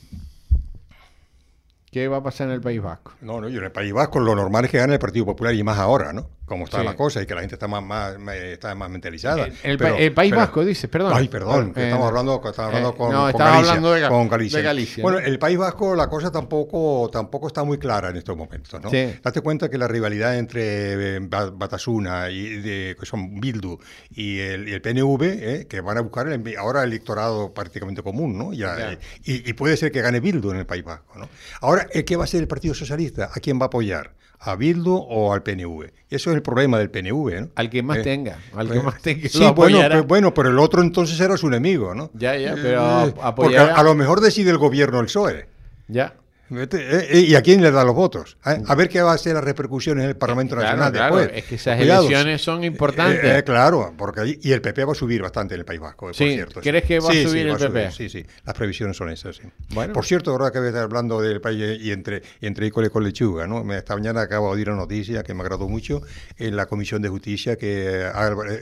¿Qué 1.90 2.06
va 2.06 2.18
a 2.18 2.22
pasar 2.22 2.46
en 2.46 2.54
el 2.54 2.60
País 2.60 2.80
Vasco? 2.80 3.12
No, 3.20 3.40
no, 3.40 3.48
yo 3.48 3.58
en 3.58 3.64
el 3.64 3.72
País 3.72 3.92
Vasco 3.92 4.20
lo 4.20 4.36
normal 4.36 4.64
es 4.64 4.70
que 4.70 4.78
gane 4.78 4.94
el 4.94 4.98
Partido 5.00 5.26
Popular 5.26 5.52
y 5.52 5.64
más 5.64 5.78
ahora, 5.78 6.12
¿no? 6.12 6.30
Como 6.52 6.66
está 6.66 6.80
Sí. 6.80 6.84
la 6.84 6.94
cosa 6.94 7.22
y 7.22 7.24
que 7.26 7.34
la 7.34 7.40
gente 7.40 7.54
está 7.54 7.66
más, 7.66 7.82
más, 7.82 8.36
está 8.36 8.74
más 8.74 8.90
mentalizada. 8.90 9.46
El, 9.46 9.54
el 9.62 9.78
pa- 9.78 9.96
el 9.96 10.12
País 10.12 10.34
Vasco, 10.34 10.62
dices, 10.66 10.90
perdón. 10.90 11.14
Ay, 11.16 11.28
perdón, 11.28 11.72
Eh, 11.74 11.84
estamos 11.84 12.08
hablando, 12.08 12.34
estamos 12.44 12.58
hablando 12.58 12.90
eh, 12.90 12.94
con, 12.94 13.10
no, 13.10 13.32
con 13.32 13.38
Galicia, 13.40 13.58
hablando 13.70 13.92
de 13.94 14.08
con 14.08 14.28
Galicia. 14.28 14.58
de 14.58 14.62
Galicia, 14.64 15.02
Bueno, 15.02 15.18
¿no? 15.20 15.26
el 15.26 15.38
País 15.38 15.56
Vasco 15.56 15.96
la 15.96 16.08
cosa 16.10 16.30
tampoco, 16.30 17.08
tampoco 17.10 17.46
está 17.46 17.64
muy 17.64 17.78
clara 17.78 18.10
en 18.10 18.16
estos 18.18 18.36
momentos, 18.36 18.78
¿no? 18.82 18.90
Sí. 18.90 19.14
Date 19.22 19.40
cuenta 19.40 19.70
que 19.70 19.78
la 19.78 19.88
rivalidad 19.88 20.36
entre 20.36 21.16
eh, 21.16 21.20
Ba- 21.22 21.48
Batasuna 21.50 22.28
y 22.28 22.56
de, 22.60 22.96
que 23.00 23.06
son 23.06 23.40
Bildu 23.40 23.78
y 24.10 24.38
el, 24.40 24.68
y 24.68 24.72
el 24.74 24.82
PNV, 24.82 25.22
eh, 25.22 25.66
que 25.66 25.80
van 25.80 25.96
a 25.96 26.02
buscar 26.02 26.28
el, 26.28 26.56
ahora 26.58 26.82
el 26.82 26.90
electorado 26.90 27.54
prácticamente 27.54 28.02
común, 28.02 28.36
¿no? 28.36 28.52
Ya, 28.52 28.76
Ya. 28.76 28.92
eh, 28.92 28.98
y, 29.24 29.48
y 29.48 29.52
puede 29.54 29.78
ser 29.78 29.90
que 29.90 30.02
gane 30.02 30.20
Bildu 30.20 30.50
en 30.50 30.58
el 30.58 30.66
País 30.66 30.84
Vasco, 30.84 31.18
¿no? 31.18 31.30
Ahora, 31.62 31.86
¿eh, 31.94 32.04
¿qué 32.04 32.16
va 32.16 32.24
a 32.24 32.26
ser 32.26 32.40
el 32.42 32.48
Partido 32.48 32.74
Socialista? 32.74 33.30
¿A 33.34 33.40
quién 33.40 33.58
va 33.58 33.62
a 33.64 33.66
apoyar? 33.68 34.12
¿A 34.44 34.56
Bildu 34.56 34.96
o 34.96 35.32
al 35.32 35.42
PNV? 35.42 35.84
Eso 36.10 36.30
es 36.30 36.36
el 36.36 36.42
problema 36.42 36.78
del 36.78 36.90
PNV, 36.90 37.40
¿no? 37.40 37.48
Al 37.54 37.70
que 37.70 37.82
más 37.82 37.98
Eh, 37.98 38.02
tenga, 38.02 38.38
al 38.56 38.68
que 38.68 38.78
eh, 38.78 38.82
más 38.82 39.00
tenga. 39.00 39.28
Sí, 39.28 39.38
bueno, 39.54 39.78
pero, 39.80 40.04
bueno, 40.04 40.34
pero 40.34 40.48
el 40.50 40.58
otro 40.58 40.82
entonces 40.82 41.18
era 41.20 41.36
su 41.36 41.46
enemigo, 41.46 41.94
¿no? 41.94 42.10
Ya, 42.14 42.36
ya, 42.36 42.54
pero 42.54 43.06
Eh, 43.06 43.14
ap- 43.22 43.36
porque 43.36 43.56
a, 43.56 43.76
a 43.76 43.82
lo 43.84 43.94
mejor 43.94 44.20
decide 44.20 44.50
el 44.50 44.58
gobierno 44.58 44.98
el 44.98 45.06
PSOE. 45.06 45.46
Ya. 45.88 46.14
Eh, 46.54 46.68
eh, 47.12 47.18
¿Y 47.20 47.34
a 47.34 47.42
quién 47.42 47.62
le 47.62 47.70
da 47.70 47.84
los 47.84 47.94
votos? 47.94 48.36
A, 48.42 48.50
a 48.66 48.74
ver 48.74 48.88
qué 48.88 49.00
va 49.02 49.12
a 49.12 49.18
ser 49.18 49.34
las 49.34 49.44
repercusiones 49.44 50.04
en 50.04 50.10
el 50.10 50.16
Parlamento 50.16 50.54
Claro, 50.56 50.76
Nacional 50.76 50.92
claro, 50.92 51.16
después. 51.16 51.38
es 51.38 51.44
que 51.48 51.54
esas 51.54 51.76
Cuidados. 51.78 52.06
elecciones 52.06 52.42
son 52.42 52.64
importantes. 52.64 53.24
Eh, 53.24 53.38
eh, 53.38 53.42
claro, 53.44 53.94
porque 53.96 54.20
ahí- 54.20 54.38
y 54.42 54.52
el 54.52 54.60
PP 54.60 54.84
va 54.84 54.92
a 54.92 54.94
subir 54.94 55.22
bastante 55.22 55.54
en 55.54 55.60
el 55.60 55.64
País 55.64 55.80
Vasco, 55.80 56.10
eh, 56.10 56.14
Sí, 56.14 56.24
por 56.24 56.32
cierto. 56.34 56.60
¿crees 56.60 56.84
que 56.84 57.00
va 57.00 57.10
a 57.10 57.12
subir 57.14 57.46
el 57.46 57.56
PP? 57.56 57.90
Sí, 57.92 58.08
sí, 58.08 58.24
las 58.44 58.54
previsiones 58.54 58.96
son 58.96 59.10
esas, 59.10 59.36
sí. 59.36 59.42
Bueno. 59.70 59.92
Por 59.92 60.04
cierto, 60.04 60.30
ahora 60.32 60.50
que 60.50 60.58
voy 60.58 60.66
a 60.66 60.70
estar 60.70 60.82
hablando 60.84 61.20
del 61.20 61.40
país 61.40 61.80
y 61.80 61.92
entre, 61.92 62.22
y 62.40 62.46
entre 62.46 62.70
con 62.70 63.04
lechuga, 63.04 63.46
¿no? 63.46 63.72
Esta 63.74 63.94
mañana 63.94 64.22
acabo 64.22 64.48
de 64.48 64.56
oír 64.56 64.68
una 64.70 64.78
noticia 64.78 65.22
que 65.22 65.34
me 65.34 65.42
agradó 65.42 65.68
mucho 65.68 66.02
en 66.38 66.56
la 66.56 66.66
Comisión 66.66 67.02
de 67.02 67.08
Justicia 67.08 67.56
que 67.56 68.02
eh, 68.06 68.10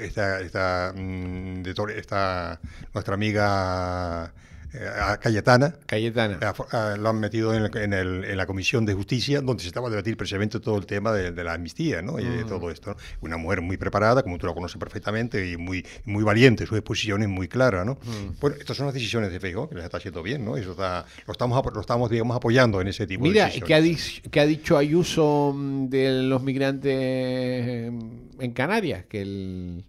esta, 0.03 0.41
esta, 0.41 0.93
mm, 0.97 1.63
Tore- 1.75 1.97
esta 1.99 2.61
nuestra 2.93 3.15
amiga 3.15 4.33
eh, 4.73 4.89
Cayetana, 5.21 5.75
Cayetana. 5.87 6.39
eh, 6.41 6.53
ah, 6.73 6.97
lo 6.99 7.09
han 7.09 7.19
metido 7.21 7.55
en, 7.55 7.65
el- 7.65 7.77
en 7.77 7.93
el- 7.93 8.25
en 8.25 8.37
la 8.37 8.47
Comisión 8.47 8.87
de 8.87 8.95
Justicia, 8.95 9.41
donde 9.41 9.63
se 9.63 9.69
estaba 9.69 9.89
a 9.89 9.91
debatir 9.91 10.17
precisamente 10.17 10.61
todo 10.61 10.77
el 10.79 10.87
tema 10.87 11.13
de, 11.13 11.33
de 11.33 11.45
la 11.45 11.55
amnistía 11.55 12.03
¿no? 12.03 12.19
y 12.21 12.25
Mm. 12.25 12.37
de 12.39 12.45
todo 12.45 12.71
esto. 12.71 12.91
¿no? 12.91 12.97
Una 13.23 13.37
mujer 13.37 13.61
muy 13.63 13.77
preparada, 13.77 14.23
como 14.23 14.39
tú 14.39 14.47
la 14.47 14.55
conoces 14.55 14.79
perfectamente, 14.79 15.51
y 15.51 15.57
muy, 15.57 15.85
muy 16.05 16.23
valiente, 16.25 16.67
su 16.67 16.77
exposición 16.77 17.23
es 17.23 17.29
muy 17.29 17.49
clara. 17.49 17.85
¿no? 17.85 17.95
Mm. 17.95 18.41
Bueno, 18.41 18.57
estas 18.61 18.77
son 18.77 18.87
las 18.87 18.95
decisiones 18.95 19.33
de 19.33 19.41
Feijóo, 19.41 19.69
que 19.69 19.75
les 19.77 19.85
está 19.85 19.97
haciendo 19.99 20.23
bien, 20.23 20.45
¿no? 20.45 20.57
Eso 20.57 20.73
está, 20.73 21.05
lo 21.27 21.33
estamos, 21.33 21.63
lo 21.75 21.81
estamos 21.81 22.11
digamos, 22.11 22.37
apoyando 22.37 22.81
en 22.81 22.89
ese 22.89 23.07
tipo 23.07 23.23
Mira, 23.25 23.47
de 23.47 23.53
decisiones. 23.53 23.67
¿qué 23.69 23.75
ha, 23.75 23.81
dicho, 23.81 24.23
qué 24.31 24.41
ha 24.41 24.47
dicho 24.47 24.77
Ayuso 24.79 25.53
mm, 25.57 25.89
de 25.89 26.23
los 26.23 26.43
migrantes 26.43 26.93
eh, 26.95 27.91
en 28.39 28.53
Canarias? 28.53 29.05
Que, 29.09 29.23
el, 29.23 29.85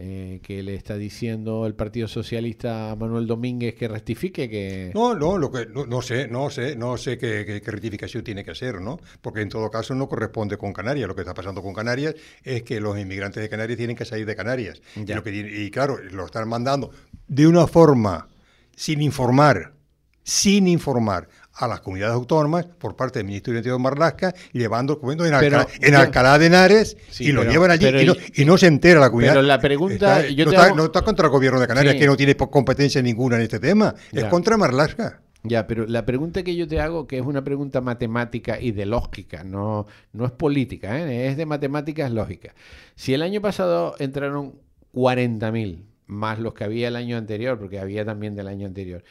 eh, 0.00 0.38
que 0.44 0.62
le 0.62 0.76
está 0.76 0.96
diciendo 0.96 1.66
el 1.66 1.74
Partido 1.74 2.06
Socialista 2.06 2.92
a 2.92 2.96
Manuel 2.96 3.26
Domínguez 3.26 3.74
que 3.74 3.88
rectifique, 3.88 4.48
que... 4.48 4.92
No, 4.94 5.14
no, 5.14 5.36
lo 5.38 5.50
que, 5.50 5.66
no, 5.66 5.86
no 5.86 6.02
sé, 6.02 6.28
no 6.28 6.50
sé, 6.50 6.76
no 6.76 6.96
sé 6.96 7.18
qué, 7.18 7.44
qué- 7.44 7.60
qué 7.60 7.70
rectificación 7.72 8.22
tiene 8.22 8.44
que 8.44 8.52
hacer, 8.52 8.80
¿no? 8.80 9.00
Porque 9.20 9.40
en 9.40 9.48
todo 9.48 9.68
caso 9.70 9.94
no 9.96 10.08
corresponde 10.08 10.56
con 10.56 10.72
Canarias. 10.72 11.08
Lo 11.08 11.14
que 11.16 11.22
está 11.22 11.34
pasando 11.34 11.62
con 11.62 11.74
Canarias 11.74 12.14
es 12.44 12.62
que 12.62 12.80
los 12.80 12.96
inmigrantes 12.96 13.42
de 13.42 13.48
Canarias 13.48 13.76
tienen 13.76 13.96
que 13.96 14.04
salir 14.04 14.24
de 14.24 14.36
Canarias. 14.36 14.80
Y, 14.94 15.04
Ya. 15.04 15.16
lo 15.16 15.24
que 15.24 15.32
tiene- 15.32 15.50
y 15.52 15.70
claro, 15.70 15.98
lo 15.98 16.26
están 16.26 16.48
mandando 16.48 16.90
de 17.26 17.46
una 17.48 17.66
forma 17.66 18.28
sin 18.76 19.02
informar, 19.02 19.74
sin 20.22 20.68
informar 20.68 21.28
a 21.60 21.66
las 21.68 21.80
comunidades 21.80 22.14
autónomas 22.14 22.66
por 22.66 22.94
parte 22.94 23.18
del 23.18 23.26
Ministerio 23.26 23.54
del 23.54 23.60
Interior 23.62 23.78
de 23.78 23.82
Marlaska, 23.82 24.34
llevando 24.52 24.94
documentos 24.94 25.26
en, 25.26 25.34
Alcalá, 25.34 25.66
en 25.80 25.94
Alcalá 25.96 26.38
de 26.38 26.46
Henares 26.46 26.96
Sí, 27.10 27.24
y 27.26 27.32
lo 27.32 27.40
pero- 27.40 27.52
llevan 27.52 27.70
allí 27.72 27.86
y 27.88 28.06
no, 28.06 28.12
y- 28.14 28.42
y 28.42 28.44
no 28.44 28.56
se 28.56 28.66
entera 28.68 29.00
la 29.00 29.08
comunidad. 29.10 29.32
pero 29.32 29.42
la 29.42 29.58
pregunta, 29.60 30.20
Está- 30.20 30.30
yo 30.32 30.44
no, 30.44 30.50
está, 30.52 30.64
hago- 30.66 30.76
no 30.76 30.84
está 30.84 31.02
contra 31.02 31.26
el 31.26 31.32
gobierno 31.32 31.58
de 31.60 31.66
Canarias, 31.66 31.94
Sí. 31.94 32.00
que 32.00 32.06
no 32.06 32.16
tiene 32.16 32.36
competencia 32.36 33.02
ninguna 33.02 33.36
en 33.36 33.42
este 33.42 33.58
tema, 33.58 33.94
Ya. 34.12 34.20
es 34.20 34.26
contra 34.26 34.56
Marlaska. 34.56 35.20
Ya, 35.44 35.66
pero 35.66 35.86
la 35.86 36.04
pregunta 36.04 36.42
que 36.42 36.54
yo 36.56 36.66
te 36.68 36.80
hago, 36.80 37.06
que 37.06 37.16
es 37.18 37.24
una 37.24 37.42
pregunta 37.44 37.80
matemática 37.80 38.60
y 38.60 38.72
de 38.72 38.86
lógica, 38.86 39.44
no, 39.44 39.86
no 40.12 40.26
es 40.26 40.32
política, 40.32 40.98
¿eh? 41.00 41.28
es 41.28 41.36
de 41.36 41.46
matemáticas 41.46 42.10
lógicas. 42.10 42.54
Si 42.96 43.14
el 43.14 43.22
año 43.22 43.40
pasado 43.40 43.94
entraron 44.00 44.54
40.000, 44.92 45.84
más 46.06 46.38
los 46.38 46.54
que 46.54 46.64
había 46.64 46.88
el 46.88 46.96
año 46.96 47.16
anterior, 47.16 47.58
porque 47.58 47.78
había 47.78 48.04
también 48.04 48.34
del 48.34 48.48
año 48.48 48.66
anterior, 48.66 49.04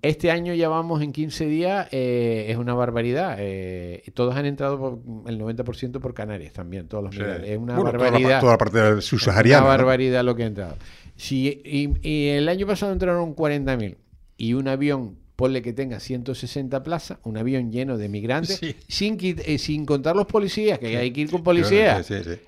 este 0.00 0.30
año 0.30 0.54
ya 0.54 0.68
vamos 0.70 1.02
en 1.02 1.12
15 1.12 1.46
días, 1.46 1.88
eh, 1.92 2.46
es 2.48 2.56
una 2.56 2.72
barbaridad. 2.74 3.36
eh, 3.38 4.02
todos 4.14 4.34
han 4.34 4.46
entrado 4.46 4.78
por 4.78 5.30
el 5.30 5.38
90% 5.38 6.00
por 6.00 6.14
Canarias 6.14 6.52
también, 6.52 6.88
todos 6.88 7.04
los 7.04 7.14
Sí. 7.14 7.20
migrantes. 7.20 7.50
Es 7.50 7.58
una 7.58 7.74
Bueno, 7.74 7.90
toda 7.90 8.04
la 8.04 8.10
barbaridad. 8.10 8.40
Toda 8.40 8.52
la, 8.52 8.58
parte 8.58 8.78
del 8.78 8.98
Es 8.98 9.04
subsahariana. 9.04 9.62
Una 9.64 9.72
¿no? 9.72 9.76
barbaridad 9.78 10.24
lo 10.24 10.34
que 10.34 10.44
ha 10.44 10.46
entrado. 10.46 10.76
Si, 11.16 11.60
y, 11.64 11.90
y 12.08 12.28
el 12.28 12.48
año 12.48 12.66
pasado 12.66 12.92
entraron 12.92 13.34
40.000 13.34 13.96
y 14.38 14.54
un 14.54 14.68
avión, 14.68 15.16
ponle 15.36 15.60
que 15.60 15.74
tenga 15.74 16.00
160 16.00 16.82
plazas, 16.82 17.18
un 17.22 17.36
avión 17.36 17.70
lleno 17.70 17.98
de 17.98 18.08
migrantes, 18.08 18.56
Sí. 18.56 18.74
sin, 18.88 19.18
eh, 19.20 19.58
sin 19.58 19.84
contar 19.84 20.16
los 20.16 20.26
policías, 20.26 20.78
que 20.78 20.96
hay 20.96 21.10
que 21.10 21.20
ir 21.22 21.30
con 21.30 21.42
policías. 21.42 22.06
Sí, 22.06 22.14
sí, 22.24 22.30
sí. 22.34 22.40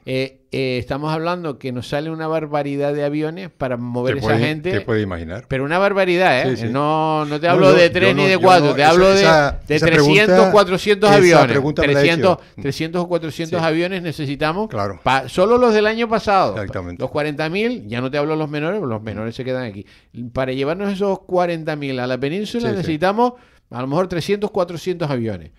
Eh, 0.50 0.78
estamos 0.78 1.12
hablando 1.12 1.58
que 1.58 1.72
nos 1.72 1.88
sale 1.88 2.08
una 2.08 2.26
barbaridad 2.26 2.94
de 2.94 3.04
aviones 3.04 3.50
para 3.50 3.76
mover 3.76 4.14
Te 4.14 4.20
esa 4.20 4.28
puede- 4.28 4.38
gente. 4.46 4.70
Te 4.72 4.80
puede 4.80 5.02
imaginar. 5.02 5.44
Pero 5.46 5.62
una 5.62 5.76
barbaridad, 5.76 6.40
¿eh? 6.40 6.56
Sí, 6.56 6.62
sí. 6.66 6.72
No, 6.72 7.26
no 7.26 7.38
te 7.38 7.48
hablo 7.48 7.74
de 7.74 7.90
tres 7.90 8.16
no- 8.16 8.22
ni 8.22 8.28
de 8.30 8.38
cuatro, 8.38 8.74
te 8.74 8.80
esa- 8.80 8.90
hablo 8.90 9.08
de, 9.10 9.20
esa- 9.20 9.60
de 9.68 9.76
esa 9.76 9.86
300, 9.86 10.24
pregunta- 10.24 10.50
400 10.52 11.10
esa 11.10 11.18
aviones. 11.18 11.48
pregunta 11.48 11.82
me 11.82 11.88
la 11.88 11.92
he 11.92 12.02
300, 12.02 12.38
hecho. 12.38 12.62
300 12.62 13.02
o 13.02 13.08
400 13.08 13.60
Sí. 13.60 13.66
aviones 13.66 14.02
necesitamos. 14.02 14.68
Claro. 14.70 14.98
pa- 15.02 15.28
solo 15.28 15.58
los 15.58 15.74
del 15.74 15.86
año 15.86 16.08
pasado. 16.08 16.52
Exactamente. 16.54 17.02
Los 17.02 17.10
40.000, 17.10 17.86
ya 17.86 18.00
no 18.00 18.10
te 18.10 18.16
hablo 18.16 18.32
de 18.32 18.38
los 18.38 18.48
menores, 18.48 18.80
los 18.80 19.02
menores 19.02 19.34
se 19.34 19.44
quedan 19.44 19.64
aquí. 19.64 19.84
Para 20.32 20.52
llevarnos 20.52 20.90
esos 20.90 21.18
40.000 21.26 22.00
a 22.00 22.06
la 22.06 22.16
península 22.18 22.72
necesitamos 22.72 23.34
a 23.70 23.82
lo 23.82 23.86
mejor 23.86 24.08
300, 24.08 24.50
400 24.50 25.10
aviones. 25.10 25.50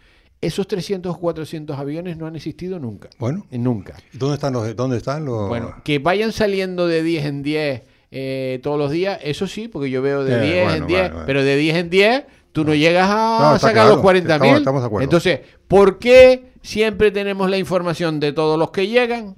Esos 0.41 0.67
300 0.67 1.13
o 1.15 1.19
400 1.19 1.77
aviones 1.77 2.15
no 2.17 2.25
han 2.25 2.35
existido 2.35 2.79
nunca. 2.79 3.09
Bueno, 3.19 3.45
Nunca. 3.51 3.97
¿dónde 4.13 4.35
están 4.35 4.53
los, 4.53 4.73
dónde 4.75 4.95
están 4.97 5.25
los? 5.25 5.49
Bueno, 5.49 5.75
que 5.83 5.99
vayan 5.99 6.31
saliendo 6.31 6.87
de 6.87 7.03
10 7.03 7.25
en 7.25 7.43
10 7.43 7.81
eh, 8.11 8.59
todos 8.63 8.79
los 8.79 8.89
días, 8.89 9.19
eso 9.21 9.47
sí, 9.47 9.67
porque 9.67 9.89
yo 9.89 10.01
veo 10.01 10.23
de 10.23 10.35
Eh, 10.35 10.41
10 10.53 10.63
bueno, 10.63 10.77
en 10.77 10.87
10, 10.87 10.99
bueno, 11.01 11.13
bueno. 11.15 11.25
pero 11.27 11.43
de 11.43 11.55
10 11.57 11.75
en 11.77 11.89
10 11.89 12.23
tú 12.53 12.63
no 12.63 12.73
llegas 12.73 13.09
a 13.09 13.49
No, 13.51 13.59
sacar 13.59 13.73
claro, 13.73 13.89
los 13.89 13.99
40 13.99 14.33
estamos- 14.35 14.51
mil. 14.53 14.57
estamos 14.61 14.81
de 14.81 14.87
acuerdo. 14.87 15.03
Entonces, 15.03 15.39
¿por 15.67 15.99
qué 15.99 16.53
siempre 16.61 17.11
tenemos 17.11 17.49
la 17.49 17.57
información 17.57 18.19
de 18.21 18.31
todos 18.31 18.57
los 18.57 18.71
que 18.71 18.87
llegan? 18.87 19.35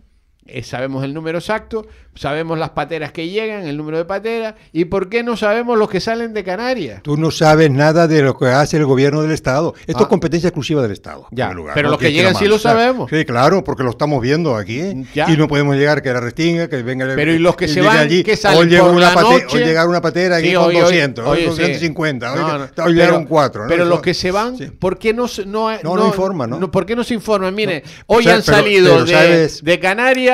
Eh, 0.54 0.64
sabemos 0.64 1.04
el 1.04 1.14
número 1.14 1.38
exacto, 1.38 1.88
sabemos 2.14 2.60
las 2.60 2.72
pateras 2.72 3.12
que 3.14 3.30
llegan, 3.30 3.64
el 3.66 3.78
número 3.78 3.98
de 3.98 4.06
pateras, 4.06 4.56
y 4.74 4.86
por 4.86 5.08
qué 5.10 5.24
no 5.24 5.38
sabemos 5.38 5.78
los 5.78 5.90
que 5.90 6.02
salen 6.02 6.34
de 6.34 6.44
Canarias. 6.44 7.02
Tú 7.04 7.16
no 7.16 7.32
sabes 7.32 7.72
nada 7.72 8.08
de 8.08 8.22
lo 8.22 8.38
que 8.38 8.48
hace 8.48 8.78
el 8.78 8.86
gobierno 8.86 9.22
del 9.22 9.32
Estado. 9.32 9.74
Esto 9.88 10.00
Ah. 10.00 10.04
es 10.04 10.08
competencia 10.10 10.48
exclusiva 10.50 10.82
del 10.82 10.92
Estado. 10.92 11.28
Ya, 11.32 11.54
lugar, 11.54 11.74
pero 11.74 11.88
¿no? 11.88 11.92
los 11.94 12.00
que 12.02 12.12
llegan 12.12 12.36
sí 12.36 12.48
lo 12.48 12.60
sabemos. 12.60 13.10
Sí, 13.10 13.24
claro, 13.24 13.64
porque 13.64 13.84
lo 13.84 13.92
estamos 13.92 14.22
viendo 14.22 14.56
aquí. 14.56 15.06
Ya. 15.14 15.30
Y 15.32 15.38
no 15.38 15.48
podemos 15.48 15.76
llegar 15.78 16.02
que 16.02 16.12
la 16.12 16.20
restinga, 16.20 16.68
que 16.68 16.82
venga 16.84 17.06
el- 17.06 17.16
Pero 17.16 17.34
¿y 17.34 17.40
los 17.40 17.56
que 17.56 17.68
se 17.68 17.82
van, 17.82 17.98
allí. 18.00 18.24
que 18.24 18.36
salen 18.36 18.60
hoy 18.60 18.68
llega 18.68 18.84
por 18.84 18.92
una 18.96 19.10
la 19.10 19.14
pate- 19.16 19.44
noche? 19.44 19.58
Hoy 19.58 19.64
llegar 19.64 19.88
una 19.88 20.02
patera 20.02 20.36
aquí 20.38 20.50
Sí, 20.50 20.54
con 20.56 20.66
hoy- 20.66 20.76
hoy- 20.76 20.82
200, 20.82 21.26
hoy 21.26 21.38
oye, 21.38 21.46
con 21.48 21.56
sí. 21.56 21.64
150, 21.64 22.34
hoy, 22.34 22.40
No, 22.76 22.84
hoy 22.84 22.94
llegaron 22.94 23.18
pero- 23.22 23.30
4. 23.30 23.66
Pero 23.70 23.86
los 23.86 24.02
que 24.02 24.14
se 24.14 24.32
van, 24.32 24.58
¿por 24.80 24.98
qué 25.00 25.14
no, 25.14 25.28
se- 25.28 25.46
no, 25.46 25.72
No, 25.82 25.96
no 25.96 26.08
informan, 26.08 26.50
¿no? 26.50 26.70
¿Por 26.70 26.86
qué 26.86 26.96
no 26.96 27.04
se 27.06 27.14
informan? 27.14 27.56
Mire, 27.56 27.84
hoy 28.08 28.28
han 28.28 28.44
salido 28.44 29.06
de, 29.06 29.14
sabes- 29.14 29.62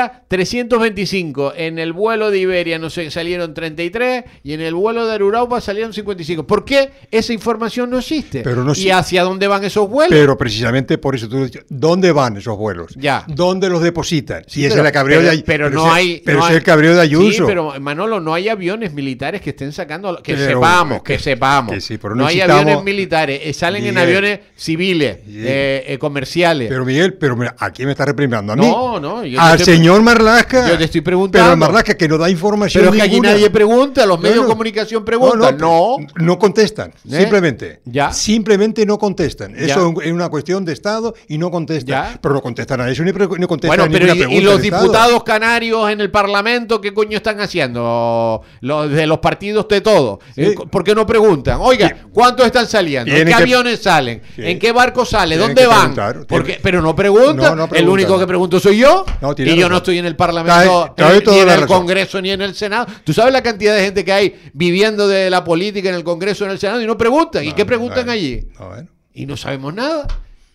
de 0.07 0.13
Canarias 0.13 0.27
325. 0.27 1.53
En 1.55 1.79
el 1.79 1.93
vuelo 1.93 2.31
de 2.31 2.39
Iberia 2.39 2.79
no 2.79 2.89
sé, 2.89 3.09
salieron 3.11 3.53
33 3.53 4.23
y 4.43 4.53
en 4.53 4.61
el 4.61 4.73
vuelo 4.73 5.05
de 5.05 5.13
Aruraupa 5.13 5.61
salieron 5.61 5.93
55. 5.93 6.45
¿Por 6.45 6.65
qué 6.65 6.91
esa 7.11 7.33
información 7.33 7.89
no 7.89 7.97
existe? 7.99 8.41
Pero 8.43 8.63
no 8.63 8.71
¿Y 8.71 8.75
si- 8.75 8.91
hacia 8.91 9.23
dónde 9.23 9.47
van 9.47 9.63
esos 9.63 9.89
vuelos? 9.89 10.17
Pero 10.17 10.37
precisamente 10.37 10.97
por 10.97 11.15
eso 11.15 11.27
tú 11.27 11.43
dices, 11.43 11.65
¿dónde 11.69 12.11
van 12.11 12.37
esos 12.37 12.57
vuelos? 12.57 12.93
Ya. 12.95 13.23
¿Dónde 13.27 13.69
los 13.69 13.81
depositan? 13.81 14.43
Sí, 14.47 14.61
y 14.61 14.65
ese 14.65 14.75
pero- 14.75 14.83
es 14.83 14.87
el 14.87 14.93
cabreo 14.93 15.17
pero- 15.19 15.29
de 15.29 15.35
Ay- 15.37 15.43
pero 15.45 15.69
no 15.69 15.91
hay 15.91 16.21
Pero 16.25 16.39
no 16.39 16.45
hay- 16.45 16.51
es 16.51 16.57
el 16.57 16.63
cabreo 16.63 16.95
de 16.95 17.01
Ayuso. 17.01 17.31
Sí, 17.31 17.43
pero 17.45 17.79
Manolo, 17.79 18.19
no 18.19 18.33
hay 18.33 18.49
aviones 18.49 18.93
militares 18.93 19.41
que 19.41 19.51
estén 19.51 19.71
sacando, 19.71 20.21
que 20.21 20.33
Pero- 20.35 20.45
sepamos, 20.47 21.03
que 21.03 21.19
sepamos. 21.19 21.73
que 21.73 21.81
sí, 21.81 21.97
pero 21.97 22.15
no 22.15 22.25
hay 22.25 22.41
aviones 22.41 22.83
militares, 22.83 23.41
eh, 23.43 23.53
salen 23.53 23.85
en 23.85 23.97
aviones 23.97 24.39
civiles, 24.55 25.17
eh, 25.27 25.83
eh, 25.87 25.97
comerciales. 25.97 26.69
Pero 26.69 26.85
Miguel, 26.85 27.13
pero 27.15 27.35
mira, 27.35 27.55
¿a 27.57 27.71
quién 27.71 27.87
me 27.87 27.91
está 27.93 28.05
reprimiendo? 28.05 28.53
¿A 28.53 28.55
mí? 28.55 28.67
No, 28.67 28.99
no, 28.99 29.23
yo 29.25 29.37
te 29.39 29.43
Al 29.45 29.59
estoy- 29.59 29.75
señor 29.75 29.96
Marlasca. 30.03 30.67
Yo 30.69 30.77
te 30.77 30.83
estoy 30.85 31.01
preguntando. 31.01 31.43
Pero 31.45 31.53
el 31.53 31.59
Marlasca 31.59 31.95
que 31.95 32.07
no 32.07 32.17
da 32.17 32.29
información 32.29 32.81
Pero 32.81 32.93
es 32.93 32.97
que 32.97 33.01
aquí 33.03 33.11
ninguna. 33.15 33.31
nadie 33.31 33.49
pregunta, 33.49 34.05
los 34.05 34.19
medios 34.19 34.37
No, 34.37 34.41
de 34.43 34.47
no. 34.47 34.53
comunicación 34.53 35.05
preguntan. 35.05 35.57
No, 35.57 35.97
No, 35.99 36.07
no 36.25 36.39
contestan, 36.39 36.89
¿Eh? 37.09 37.17
simplemente. 37.19 37.81
Ya. 37.85 38.11
Simplemente 38.11 38.85
no 38.85 38.97
contestan. 38.97 39.53
Ya. 39.55 39.65
Eso 39.73 39.93
es 40.01 40.11
una 40.11 40.29
cuestión 40.29 40.65
de 40.65 40.73
Estado 40.73 41.13
y 41.27 41.37
no 41.37 41.51
contestan. 41.51 41.87
Ya. 41.87 42.19
pero 42.21 42.33
no 42.35 42.41
contestan 42.41 42.81
a 42.81 42.89
eso 42.89 43.03
ni, 43.03 43.11
ni 43.11 43.47
contestan 43.47 43.69
Bueno, 43.69 43.83
a 43.83 43.89
pero 43.89 44.05
¿y, 44.31 44.41
los 44.41 44.59
Estado. 44.61 44.81
diputados 44.83 45.23
canarios 45.23 45.89
en 45.91 46.01
el 46.01 46.09
Parlamento 46.11 46.79
qué 46.81 46.93
coño 46.93 47.17
están 47.17 47.39
haciendo? 47.39 48.41
Los 48.61 48.91
de 48.91 49.07
los 49.07 49.19
partidos 49.19 49.67
de 49.67 49.81
todo. 49.81 50.19
Sí. 50.35 50.41
Eh, 50.43 50.55
¿Por 50.69 50.83
qué 50.83 50.95
no 50.95 51.05
preguntan? 51.05 51.57
Oiga, 51.61 51.95
¿cuántos 52.11 52.45
están 52.45 52.67
saliendo? 52.67 53.11
¿En 53.11 53.19
qué 53.19 53.25
que- 53.25 53.33
aviones 53.33 53.81
salen? 53.81 54.21
Sí. 54.35 54.41
¿En 54.45 54.59
qué 54.59 54.71
barcos 54.71 55.09
sale? 55.09 55.37
¿Dónde 55.37 55.65
van? 55.65 55.95
Porque, 56.27 56.59
pero 56.61 56.81
no 56.81 56.95
preguntan. 56.95 57.55
No, 57.57 57.67
no 57.67 57.75
el 57.75 57.87
único 57.87 58.17
que 58.19 58.27
pregunto 58.27 58.59
soy 58.59 58.77
yo. 58.79 59.05
No, 59.21 59.33
y 59.37 59.45
yo 59.55 59.67
razón. 59.69 59.71
No 59.77 59.79
estoy 59.79 59.97
en 59.99 60.05
el 60.05 60.15
Parlamento, 60.15 60.93
trae 60.95 61.19
ni- 61.25 61.39
en 61.39 61.49
el 61.49 61.61
razón. 61.61 61.67
Congreso, 61.67 62.21
ni 62.21 62.31
en 62.31 62.41
el 62.41 62.55
Senado. 62.55 62.87
¿Tú 63.03 63.13
sabes 63.13 63.31
la 63.33 63.41
cantidad 63.43 63.75
de 63.75 63.83
gente 63.83 64.03
que 64.05 64.11
hay 64.13 64.49
viviendo 64.53 65.07
de 65.07 65.29
la 65.29 65.43
política 65.43 65.89
en 65.89 65.95
el 65.95 66.03
Congreso, 66.03 66.45
en 66.45 66.51
el 66.51 66.59
Senado 66.59 66.81
y 66.81 66.87
no 66.87 66.97
preguntan? 66.97 67.43
¿Y 67.45 67.53
qué 67.53 67.65
preguntan 67.65 68.09
allí? 68.09 68.47
no, 68.59 68.67
bueno. 68.69 68.89
y 69.13 69.25
no 69.25 69.37
sabemos 69.37 69.73
nada. 69.73 70.07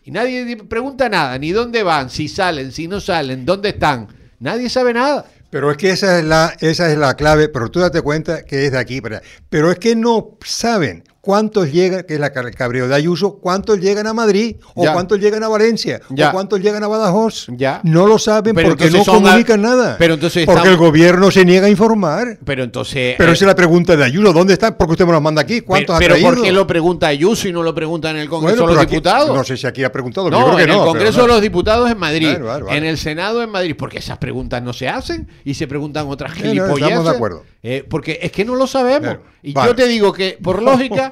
Y 0.05 0.11
nadie 0.11 0.45
di- 0.45 0.57
pregunta 0.57 1.09
nada, 1.09 1.39
ni 1.39 1.53
dónde 1.53 1.83
van, 1.83 2.11
si 2.11 2.27
salen, 2.29 2.73
si 2.73 2.89
no 2.89 3.01
salen, 3.01 3.45
dónde 3.45 3.69
están. 3.71 4.09
Nadie 4.41 4.69
sabe 4.69 4.93
nada. 4.93 5.25
Pero 5.51 5.71
es 5.71 5.77
que 5.77 5.91
esa 5.91 6.19
es 6.19 6.25
la, 6.25 6.57
esa 6.61 6.91
es 6.91 6.97
la 6.99 7.15
clave, 7.15 7.49
pero 7.49 7.71
tú 7.71 7.79
date 7.81 8.01
cuenta 8.03 8.43
que 8.45 8.65
es 8.67 8.73
de 8.73 8.79
aquí. 8.79 9.01
Pero 9.51 9.71
es 9.71 9.79
que 9.79 9.95
no 9.95 10.39
saben 10.45 11.05
cuántos 11.23 11.71
llegan, 11.73 12.03
que 12.03 12.15
es 12.15 12.21
la 12.21 12.33
cabreo 12.33 12.89
de 12.89 12.95
Ayuso, 12.97 13.39
cuántos 13.39 13.79
llegan 13.81 14.09
a 14.09 14.13
Madrid, 14.13 14.57
o 14.75 14.83
Ya. 14.85 14.93
cuántos 14.93 15.21
llegan 15.21 15.45
a 15.45 15.49
Valencia, 15.49 16.01
Ya. 16.11 16.29
o 16.29 16.33
cuántos 16.33 16.61
llegan 16.61 16.83
a 16.83 16.89
Badajoz. 16.89 17.47
Ya. 17.57 17.81
No 17.85 18.09
lo 18.09 18.19
saben 18.19 18.55
Pero 18.57 18.71
porque 18.71 18.91
no 18.91 19.05
comunican 19.05 19.65
a- 19.65 19.69
nada. 19.69 19.97
pero 20.01 20.15
entonces 20.15 20.45
porque 20.45 20.59
estamos- 20.59 20.75
el 20.81 20.85
gobierno 20.85 21.31
se 21.31 21.45
niega 21.45 21.69
a 21.69 21.71
informar. 21.71 22.39
Pero 22.45 22.65
entonces... 22.65 23.15
Pero 23.17 23.31
eh, 23.31 23.35
esa 23.35 23.45
es 23.45 23.47
la 23.47 23.55
pregunta 23.55 23.97
de 23.97 24.05
Ayuso, 24.05 24.33
¿dónde 24.33 24.55
están? 24.55 24.77
Porque 24.77 24.93
usted 24.93 25.07
me 25.07 25.13
los 25.13 25.23
manda 25.23 25.41
aquí, 25.43 25.61
¿cuántos 25.61 25.97
pero, 25.99 26.15
ha 26.15 26.19
pero? 26.19 26.29
¿por 26.35 26.43
qué 26.43 26.51
lo 26.51 26.67
pregunta 26.67 27.07
Ayuso 27.07 27.47
y 27.47 27.53
no 27.53 27.63
lo 27.63 27.73
preguntan 27.73 28.17
en 28.17 28.23
el 28.23 28.29
Congreso 28.29 28.57
Bueno, 28.57 28.69
de 28.71 28.75
los 28.75 28.83
aquí- 28.83 28.97
Diputados? 28.97 29.35
No 29.37 29.45
sé 29.45 29.57
si 29.57 29.65
aquí 29.69 29.85
ha 29.85 29.93
preguntado, 29.93 30.29
No, 30.29 30.41
yo 30.41 30.45
creo 30.47 30.57
que 30.57 30.63
en 30.65 30.69
no. 30.71 30.75
el 30.81 30.89
Congreso 30.89 31.19
no. 31.19 31.23
de 31.23 31.33
los 31.35 31.41
Diputados 31.41 31.89
en 31.89 31.99
Madrid, 31.99 32.31
Claro, 32.31 32.45
claro, 32.47 32.65
claro. 32.67 32.79
en 32.79 32.85
el 32.85 32.99
Senado 32.99 33.43
en 33.45 33.51
Madrid, 33.51 33.77
porque 33.79 33.99
esas 33.99 34.19
preguntas 34.19 34.61
no 34.61 34.73
se 34.73 34.89
hacen 34.89 35.29
y 35.45 35.55
se 35.55 35.69
preguntan 35.69 36.09
otras 36.09 36.33
gilipolleces. 36.33 36.83
estamos 36.83 37.05
de 37.05 37.11
acuerdo. 37.11 37.45
Eh, 37.63 37.87
porque 37.89 38.19
es 38.21 38.33
que 38.33 38.45
no 38.45 38.57
lo 38.57 38.67
sabemos. 38.67 39.03
Claro, 39.03 39.23
Y 39.41 39.53
vale. 39.53 39.71
yo 39.71 39.77
te 39.77 39.87
digo 39.87 40.13
que, 40.13 40.37
por 40.43 40.61
lógica, 40.63 41.12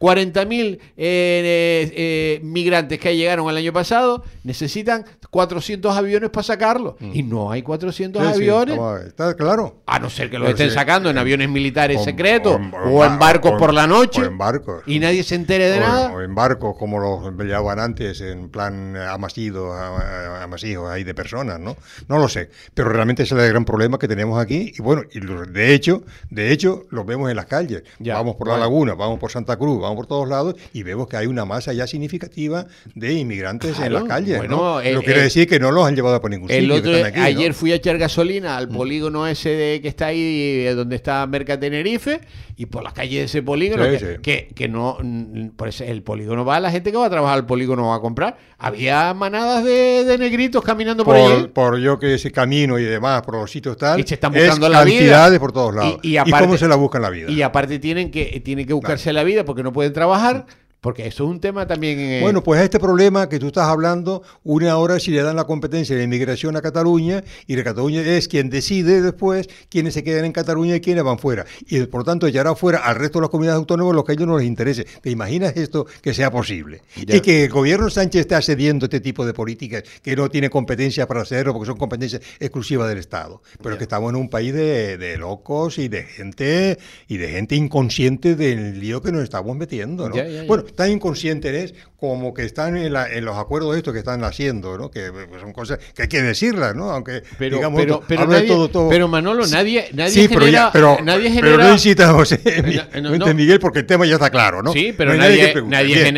40.000 0.00 0.78
eh, 0.96 1.92
eh, 1.94 2.40
migrantes 2.42 2.98
que 2.98 3.14
llegaron 3.16 3.48
el 3.50 3.56
año 3.56 3.72
pasado 3.72 4.24
necesitan 4.44 5.04
400 5.28 5.94
aviones 5.96 6.30
para 6.30 6.42
sacarlos. 6.44 6.94
Y 7.00 7.22
no 7.22 7.50
hay 7.50 7.62
400 7.62 8.22
Mm. 8.22 8.26
Sí, 8.26 8.32
sí, 8.32 8.38
aviones. 8.40 8.78
está 9.06 9.34
claro. 9.36 9.82
A 9.86 9.98
no 9.98 10.08
ser 10.10 10.30
que 10.30 10.38
los 10.38 10.46
Pero 10.46 10.56
estén 10.56 10.68
sí, 10.70 10.74
sacando 10.74 11.10
en 11.10 11.16
eh, 11.16 11.20
aviones 11.20 11.48
militares 11.50 11.98
o- 12.00 12.04
secretos 12.04 12.58
o 12.84 12.88
o 12.90 13.04
en- 13.04 13.18
barcos 13.18 13.52
por 13.58 13.74
la 13.74 13.86
noche 13.86 14.22
o 14.22 14.24
en 14.24 14.38
barcos. 14.38 14.82
y 14.86 14.98
nadie 14.98 15.22
se 15.22 15.34
entere 15.34 15.68
de 15.70 15.80
nada. 15.80 16.12
o 16.12 16.20
en 16.22 16.34
barcos 16.34 16.76
como 16.78 16.98
los 16.98 17.32
llamaban 17.46 17.78
antes, 17.80 18.20
en 18.22 18.48
plan 18.48 18.96
amasidos, 18.96 19.74
a- 19.74 20.42
amasijos 20.42 20.90
ahí 20.90 21.04
de 21.04 21.14
personas, 21.14 21.60
¿no? 21.60 21.76
No 22.08 22.18
lo 22.18 22.28
sé, 22.28 22.50
pero 22.74 22.88
realmente 22.88 23.22
ese 23.24 23.34
es 23.36 23.42
el 23.42 23.48
gran 23.50 23.64
problema 23.64 23.98
que 23.98 24.08
tenemos 24.08 24.40
aquí 24.40 24.72
y 24.76 24.82
bueno, 24.82 25.02
y 25.12 25.20
de 25.20 25.74
hecho, 25.74 26.02
de 26.30 26.52
hecho 26.52 26.84
lo 26.90 27.04
vemos 27.04 27.28
en 27.30 27.36
las 27.36 27.46
calles. 27.46 27.82
Ya, 27.98 28.14
vamos 28.14 28.36
por 28.36 28.48
la 28.48 28.56
laguna, 28.56 28.94
vamos 28.94 29.18
por 29.18 29.30
Santa 29.30 29.56
Cruz, 29.56 29.80
vamos 29.80 29.89
por 29.96 30.06
todos 30.06 30.28
lados 30.28 30.54
y 30.72 30.82
vemos 30.82 31.06
que 31.08 31.16
hay 31.16 31.26
una 31.26 31.44
masa 31.44 31.72
ya 31.72 31.86
significativa 31.86 32.66
de 32.94 33.12
inmigrantes 33.14 33.78
en 33.78 33.92
las 33.92 34.04
calles, 34.04 34.38
bueno, 34.38 34.56
¿no? 34.56 34.80
el- 34.80 34.94
Lo 34.94 35.00
quiere 35.02 35.18
el- 35.20 35.24
decir 35.24 35.46
que 35.48 35.58
no 35.60 35.70
los 35.70 35.86
han 35.86 35.94
llevado 35.96 36.20
por 36.20 36.30
ningún 36.30 36.50
El 36.50 36.62
sitio, 36.72 36.76
otro, 36.98 37.22
ayer 37.22 37.54
fui 37.54 37.72
a 37.72 37.76
echar 37.76 37.98
gasolina 37.98 38.56
al 38.56 38.68
polígono 38.68 39.26
ese 39.26 39.50
de, 39.50 39.80
que 39.80 39.88
está 39.88 40.06
ahí, 40.06 40.64
eh, 40.66 40.74
donde 40.74 40.96
está 40.96 41.26
Merca 41.26 41.58
Tenerife, 41.58 42.20
y 42.56 42.66
por 42.66 42.82
las 42.82 42.92
calles 42.92 43.18
de 43.20 43.24
ese 43.24 43.42
polígono, 43.42 43.84
Sí, 43.84 43.90
que, 43.90 43.98
sí. 43.98 44.06
que, 44.22 44.48
que 44.54 44.68
no, 44.68 44.98
mm, 45.02 45.48
por 45.56 45.68
ese- 45.68 45.90
el 45.90 46.02
polígono 46.02 46.44
va, 46.44 46.60
la 46.60 46.70
gente 46.70 46.90
que 46.92 46.98
va 46.98 47.06
a 47.06 47.10
trabajar 47.10 47.38
al 47.38 47.46
polígono 47.46 47.88
va 47.88 47.96
a 47.96 48.00
comprar. 48.00 48.36
Había 48.58 49.14
manadas 49.14 49.64
de, 49.64 50.04
de 50.04 50.18
negritos 50.18 50.62
caminando 50.62 51.02
por, 51.04 51.16
allí. 51.16 51.26
por, 51.44 51.52
por 51.52 51.78
yo 51.78 51.98
que 51.98 52.14
ese 52.14 52.30
camino 52.30 52.78
y 52.78 52.84
demás, 52.84 53.22
por 53.22 53.34
los 53.36 53.50
sitios 53.50 53.78
tal, 53.78 53.98
Y 53.98 54.02
se 54.02 54.14
están 54.14 54.34
es 54.34 54.42
buscando 54.42 54.68
la 54.68 54.84
vida. 54.84 55.38
por 55.38 55.52
todos 55.52 55.74
lados. 55.74 55.98
Y- 56.02 56.08
Y, 56.08 56.12
y 56.12 56.16
aparte- 56.18 56.44
cómo 56.44 56.58
se 56.58 56.68
la 56.68 56.74
buscan 56.76 57.00
la 57.00 57.08
vida? 57.08 57.30
Y 57.30 57.40
aparte 57.40 57.78
tienen 57.78 58.10
que, 58.10 58.40
tienen 58.44 58.66
que 58.66 58.74
buscarse 58.74 59.10
la 59.14 59.24
vida 59.24 59.44
porque 59.46 59.62
no 59.62 59.72
pueden 59.72 59.79
trabajar, 59.88 60.44
porque 60.80 61.06
eso 61.06 61.24
es 61.24 61.30
un 61.30 61.40
tema 61.40 61.66
también... 61.66 61.98
eh, 61.98 62.20
Bueno, 62.22 62.42
pues 62.42 62.60
a 62.60 62.64
este 62.64 62.78
problema 62.78 63.28
que 63.28 63.38
tú 63.38 63.48
estás 63.48 63.68
hablando, 63.68 64.22
una 64.44 64.76
hora 64.76 64.98
si 64.98 65.10
le 65.10 65.22
dan 65.22 65.36
la 65.36 65.44
competencia 65.44 65.96
de 65.96 66.04
inmigración 66.04 66.56
a 66.56 66.62
Cataluña, 66.62 67.22
y 67.46 67.54
de 67.54 67.64
Cataluña 67.64 68.00
es 68.02 68.28
quien 68.28 68.50
decide 68.50 69.02
después 69.02 69.48
quiénes 69.68 69.94
se 69.94 70.02
quedan 70.04 70.24
en 70.24 70.32
Cataluña 70.32 70.76
y 70.76 70.80
quiénes 70.80 71.04
van 71.04 71.18
fuera. 71.18 71.44
Y 71.68 71.80
por 71.86 72.04
tanto 72.04 72.26
echará 72.26 72.54
fuera 72.54 72.78
al 72.78 72.96
resto 72.96 73.18
de 73.18 73.22
las 73.22 73.30
comunidades 73.30 73.58
autónomas 73.58 73.94
lo 73.94 74.04
que 74.04 74.12
a 74.12 74.14
ellos 74.14 74.26
no 74.26 74.38
les 74.38 74.46
interese. 74.46 74.86
¿Te 75.02 75.10
imaginas 75.10 75.56
esto 75.56 75.86
que 76.00 76.14
sea 76.14 76.30
posible? 76.30 76.82
Ya. 77.06 77.16
Y 77.16 77.20
que 77.20 77.44
el 77.44 77.50
gobierno 77.50 77.90
Sánchez 77.90 78.22
esté 78.22 78.34
accediendo 78.34 78.84
a 78.84 78.86
este 78.86 79.00
tipo 79.00 79.26
de 79.26 79.34
políticas 79.34 79.82
que 80.02 80.16
no 80.16 80.28
tiene 80.30 80.50
competencia 80.50 81.06
para 81.06 81.22
hacerlo 81.22 81.52
porque 81.52 81.66
son 81.66 81.76
competencias 81.76 82.22
exclusivas 82.38 82.88
del 82.88 82.98
Estado. 82.98 83.42
Pero 83.62 83.76
que 83.76 83.84
estamos 83.84 84.10
en 84.10 84.16
un 84.16 84.28
país 84.28 84.54
de, 84.54 84.96
de 84.98 85.16
locos 85.18 85.78
y 85.78 85.88
de 85.88 86.04
gente 86.04 86.78
y 87.08 87.16
de 87.16 87.28
gente 87.28 87.54
inconsciente 87.56 88.34
del 88.34 88.80
lío 88.80 89.02
que 89.02 89.12
nos 89.12 89.22
estamos 89.22 89.56
metiendo, 89.56 90.08
¿no? 90.08 90.16
Ya. 90.16 90.44
Bueno, 90.46 90.64
tan 90.74 90.90
inconscientes 90.90 91.72
es 91.72 91.74
como 91.98 92.32
que 92.34 92.44
están 92.44 92.76
en, 92.76 92.92
la- 92.92 93.08
en 93.12 93.24
los 93.24 93.36
acuerdos 93.36 93.76
estos 93.76 93.92
que 93.92 93.98
están 93.98 94.24
haciendo, 94.24 94.76
¿no? 94.78 94.90
Que 94.90 95.10
pues, 95.12 95.40
son 95.40 95.52
cosas 95.52 95.78
que 95.94 96.02
hay 96.02 96.08
que 96.08 96.22
decirlas, 96.22 96.74
¿no? 96.74 96.90
Aunque 96.90 97.22
pero, 97.38 97.56
digamos, 97.56 97.80
pero, 97.80 98.02
pero, 98.06 98.26
nadie- 98.26 98.46
todo, 98.48 98.68
todo- 98.68 98.88
pero 98.88 99.06
Manolo, 99.08 99.46
nadie, 99.46 99.88
nadie 99.92 100.10
sí, 100.12 100.28
pero, 100.28 100.40
genera... 100.40 100.58
ya, 100.66 100.72
pero, 100.72 100.98
nadie 101.02 101.30
pero 101.34 101.46
genera- 101.52 101.64
no 101.68 101.72
incitamos, 101.74 102.32
eh, 102.32 102.62
mi- 102.64 103.00
No, 103.02 103.16
no. 103.16 103.34
Miguel, 103.34 103.58
porque 103.60 103.80
el 103.80 103.86
tema 103.86 104.06
ya 104.06 104.14
está 104.14 104.30
claro, 104.30 104.62
¿no? 104.62 104.72
Sí, 104.72 104.94
pero 104.96 105.14
nadie, 105.14 105.54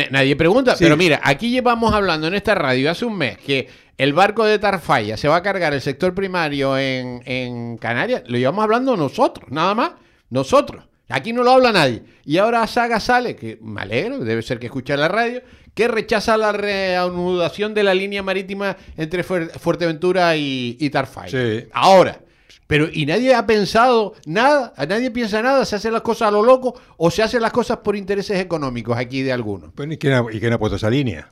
nadie, 0.09 0.35
pregunta. 0.35 0.75
Sí. 0.75 0.83
Pero 0.83 0.97
mira, 0.97 1.19
aquí 1.23 1.49
llevamos 1.49 1.93
hablando 1.93 2.27
en 2.27 2.33
esta 2.35 2.55
radio 2.55 2.89
hace 2.91 3.05
un 3.05 3.17
mes 3.17 3.37
que 3.37 3.67
el 3.97 4.13
barco 4.13 4.43
de 4.45 4.57
Tarfaya 4.59 5.17
se 5.17 5.27
va 5.27 5.35
a 5.37 5.43
cargar 5.43 5.73
el 5.73 5.81
sector 5.81 6.15
primario 6.15 6.77
en, 6.77 7.21
en 7.25 7.77
Canarias. 7.77 8.23
Lo 8.27 8.37
llevamos 8.37 8.63
hablando 8.63 8.97
nosotros, 8.97 9.49
nada 9.51 9.75
más. 9.75 9.91
Nosotros. 10.29 10.83
Aquí 11.15 11.31
no 11.31 11.43
lo 11.43 11.51
habla 11.51 11.71
nadie. 11.71 12.01
Y 12.25 12.37
ahora 12.37 12.65
Saga 12.65 12.99
sale, 12.99 13.35
que 13.35 13.59
me 13.61 13.81
alegro, 13.81 14.17
debe 14.19 14.41
ser 14.41 14.57
que 14.57 14.65
escucha 14.65 14.97
la 14.97 15.07
radio, 15.07 15.41
que 15.75 15.87
rechaza 15.87 16.37
la 16.37 16.51
reanudación 16.51 17.73
de 17.73 17.83
la 17.83 17.93
línea 17.93 18.23
marítima 18.23 18.77
entre 18.97 19.23
Fuer- 19.23 19.51
Fuerteventura 19.59 20.35
y, 20.35 20.75
y 20.79 20.89
Tarfaya. 20.89 21.29
Sí. 21.29 21.67
Ahora. 21.71 22.19
Pero, 22.65 22.87
y 22.91 23.05
nadie 23.05 23.35
ha 23.35 23.45
pensado 23.45 24.13
nada, 24.25 24.73
nadie 24.87 25.11
piensa 25.11 25.41
nada, 25.43 25.65
se 25.65 25.75
hacen 25.75 25.93
las 25.93 26.01
cosas 26.01 26.29
a 26.29 26.31
lo 26.31 26.41
loco 26.41 26.73
o 26.97 27.11
se 27.11 27.21
hacen 27.21 27.41
las 27.41 27.51
cosas 27.51 27.77
por 27.79 27.95
intereses 27.95 28.39
económicos 28.39 28.97
aquí 28.97 29.21
de 29.21 29.33
algunos. 29.33 29.75
Bueno, 29.75 29.93
¿y, 29.93 29.97
quién 29.97 30.13
ha, 30.13 30.23
y 30.31 30.39
quién 30.39 30.53
ha 30.53 30.57
puesto 30.57 30.77
esa 30.77 30.89
línea? 30.89 31.29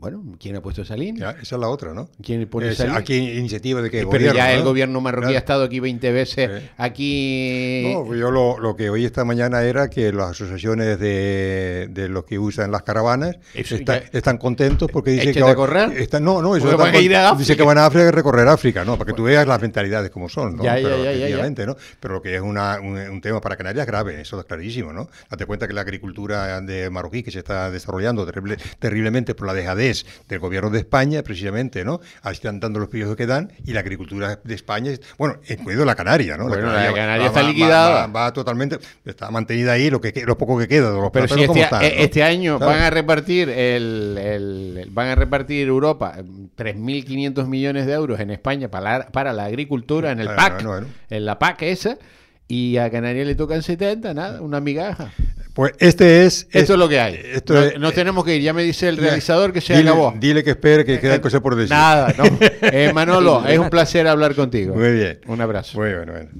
Bueno, 0.00 0.22
¿quién 0.38 0.54
ha 0.54 0.62
puesto 0.62 0.82
esa 0.82 0.96
línea? 0.96 1.32
Ya, 1.32 1.40
esa 1.42 1.56
es 1.56 1.60
la 1.60 1.68
otra, 1.68 1.92
¿no? 1.92 2.08
¿Quién 2.22 2.48
pone 2.48 2.68
Es- 2.68 2.74
esa 2.74 2.84
línea? 2.84 3.00
aquí 3.00 3.16
iniciativa 3.16 3.82
de 3.82 3.90
que 3.90 4.06
Pero 4.08 4.32
ya 4.32 4.52
el 4.52 4.60
¿no? 4.60 4.66
gobierno 4.66 5.00
marroquí 5.00 5.22
Claro. 5.24 5.34
ha 5.34 5.38
estado 5.40 5.64
aquí 5.64 5.80
20 5.80 6.12
veces. 6.12 6.62
Aquí. 6.76 7.90
No, 7.92 8.04
pues 8.04 8.20
yo 8.20 8.30
lo, 8.30 8.60
lo 8.60 8.76
que 8.76 8.90
oí 8.90 9.04
esta 9.04 9.24
mañana 9.24 9.64
era 9.64 9.90
que 9.90 10.12
las 10.12 10.30
asociaciones 10.30 11.00
de, 11.00 11.88
de 11.90 12.08
los 12.08 12.24
que 12.26 12.38
usan 12.38 12.70
las 12.70 12.84
caravanas 12.84 13.38
Eso 13.54 13.74
está- 13.74 13.98
ya- 14.00 14.08
están 14.12 14.38
contentos 14.38 14.88
porque 14.92 15.10
dicen 15.10 15.34
que 15.34 15.54
correr. 15.56 15.90
están- 16.00 16.22
no, 16.22 16.40
no, 16.42 16.54
eso 16.54 16.76
van 16.78 16.94
a 16.94 16.98
ir 17.00 17.12
dice 17.36 17.56
que 17.56 17.62
van 17.64 17.78
a 17.78 17.86
África 17.86 18.06
a 18.06 18.12
recorrer 18.12 18.46
África, 18.46 18.84
no, 18.84 18.96
para 18.96 19.08
que 19.10 19.16
tú 19.16 19.24
veas 19.24 19.48
las 19.48 19.60
mentalidades 19.60 20.10
como 20.10 20.28
son, 20.28 20.58
¿no? 20.58 20.62
Ya, 20.62 20.78
ya, 20.78 20.88
Pero 20.88 21.02
ya, 21.02 21.66
¿no? 21.66 21.76
Pero 21.98 22.14
lo 22.14 22.22
que 22.22 22.36
es 22.36 22.40
una- 22.40 22.78
un, 22.80 22.96
un 22.96 23.20
tema 23.20 23.40
para 23.40 23.56
Canarias 23.56 23.84
grave, 23.84 24.20
eso 24.20 24.38
es 24.38 24.46
clarísimo, 24.46 24.92
¿no? 24.92 25.08
Date 25.28 25.44
cuenta 25.44 25.66
que 25.66 25.72
la 25.74 25.80
agricultura 25.80 26.60
de 26.60 26.88
marroquí 26.88 27.24
que 27.24 27.32
se 27.32 27.40
está 27.40 27.68
desarrollando 27.72 28.24
terrible- 28.24 28.58
terriblemente 28.78 29.34
por 29.34 29.48
la 29.48 29.54
dejadez 29.54 29.87
del 30.28 30.38
gobierno 30.38 30.70
de 30.70 30.78
España, 30.78 31.22
precisamente, 31.22 31.84
¿no? 31.84 32.00
Ahí 32.22 32.34
están 32.34 32.60
dando 32.60 32.78
los 32.80 32.88
periodos 32.88 33.16
que 33.16 33.26
dan 33.26 33.52
y 33.64 33.72
la 33.72 33.80
agricultura 33.80 34.40
de 34.42 34.54
España, 34.54 34.90
es- 34.92 35.00
bueno, 35.18 35.36
incluido 35.48 35.84
la 35.84 35.94
Canaria, 35.94 36.36
¿no? 36.36 36.48
Bueno, 36.48 36.72
la 36.72 36.92
Canaria 36.92 37.18
va- 37.22 37.26
está 37.26 37.42
va- 37.42 37.48
liquidada. 37.48 38.06
Va, 38.06 38.24
va 38.26 38.32
totalmente, 38.32 38.78
está 39.04 39.30
mantenida 39.30 39.72
ahí 39.72 39.90
lo 39.90 40.00
que 40.00 40.12
lo 40.26 40.36
poco 40.38 40.58
que 40.58 40.68
queda 40.68 40.90
de 40.92 41.00
los 41.00 41.10
Pero 41.10 41.28
si 41.28 41.42
este, 41.42 41.60
están, 41.60 41.82
eh, 41.84 41.94
¿no? 41.96 42.02
este 42.04 42.22
año 42.22 42.58
¿Sabes? 42.58 42.74
van 42.74 42.84
a 42.84 42.90
repartir 42.90 43.48
el, 43.48 44.86
van 44.90 45.08
a 45.08 45.14
repartir 45.14 45.66
Europa 45.66 46.14
eh, 46.18 46.22
3.500 46.56 47.46
millones 47.46 47.86
de 47.86 47.92
euros 47.92 48.20
en 48.20 48.30
España 48.30 48.68
para 48.68 48.98
la, 48.98 49.06
para 49.06 49.32
la 49.32 49.44
agricultura 49.44 50.12
en 50.12 50.20
el 50.20 50.26
Bueno, 50.26 50.40
PAC, 50.42 50.64
en 51.10 51.24
la 51.24 51.38
PAC 51.38 51.62
esa, 51.62 51.98
y 52.46 52.76
a 52.78 52.90
Canarias 52.90 53.26
le 53.26 53.34
tocan 53.34 53.62
70, 53.62 54.14
nada, 54.14 54.40
una 54.40 54.60
migaja. 54.60 55.12
Pues 55.58 55.72
este 55.80 56.24
es 56.24 56.46
Esto 56.52 56.74
es 56.74 56.78
lo 56.78 56.88
que 56.88 57.00
hay. 57.00 57.20
Esto 57.34 57.54
no, 57.80 57.88
es- 57.88 57.94
tenemos 57.96 58.24
que 58.24 58.36
ir, 58.36 58.42
ya 58.42 58.52
me 58.52 58.62
dice 58.62 58.88
el 58.88 58.96
realizador 58.96 59.52
que 59.52 59.60
se 59.60 59.76
dile, 59.76 59.90
acabó. 59.90 60.14
Dile 60.16 60.44
que 60.44 60.50
espere 60.50 60.84
que 60.84 61.00
quedan 61.00 61.20
cosas 61.20 61.40
por 61.40 61.56
decir. 61.56 61.70
Nada, 61.70 62.14
no. 62.16 62.22
Eh, 62.62 62.92
Manolo, 62.94 63.44
es 63.44 63.58
un 63.58 63.68
placer 63.68 64.06
hablar 64.06 64.36
contigo. 64.36 64.76
Muy 64.76 64.92
bien. 64.92 65.18
Un 65.26 65.40
abrazo. 65.40 65.76
Muy 65.80 65.92
bueno, 65.94 66.12
bueno. 66.12 66.30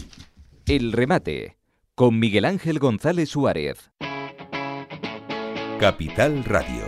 El 0.67 0.93
remate 0.93 1.57
con 1.97 2.21
Miguel 2.21 2.45
Ángel 2.45 2.79
González 2.79 3.29
Suárez. 3.29 3.91
Capital 5.81 6.45
Radio. 6.45 6.88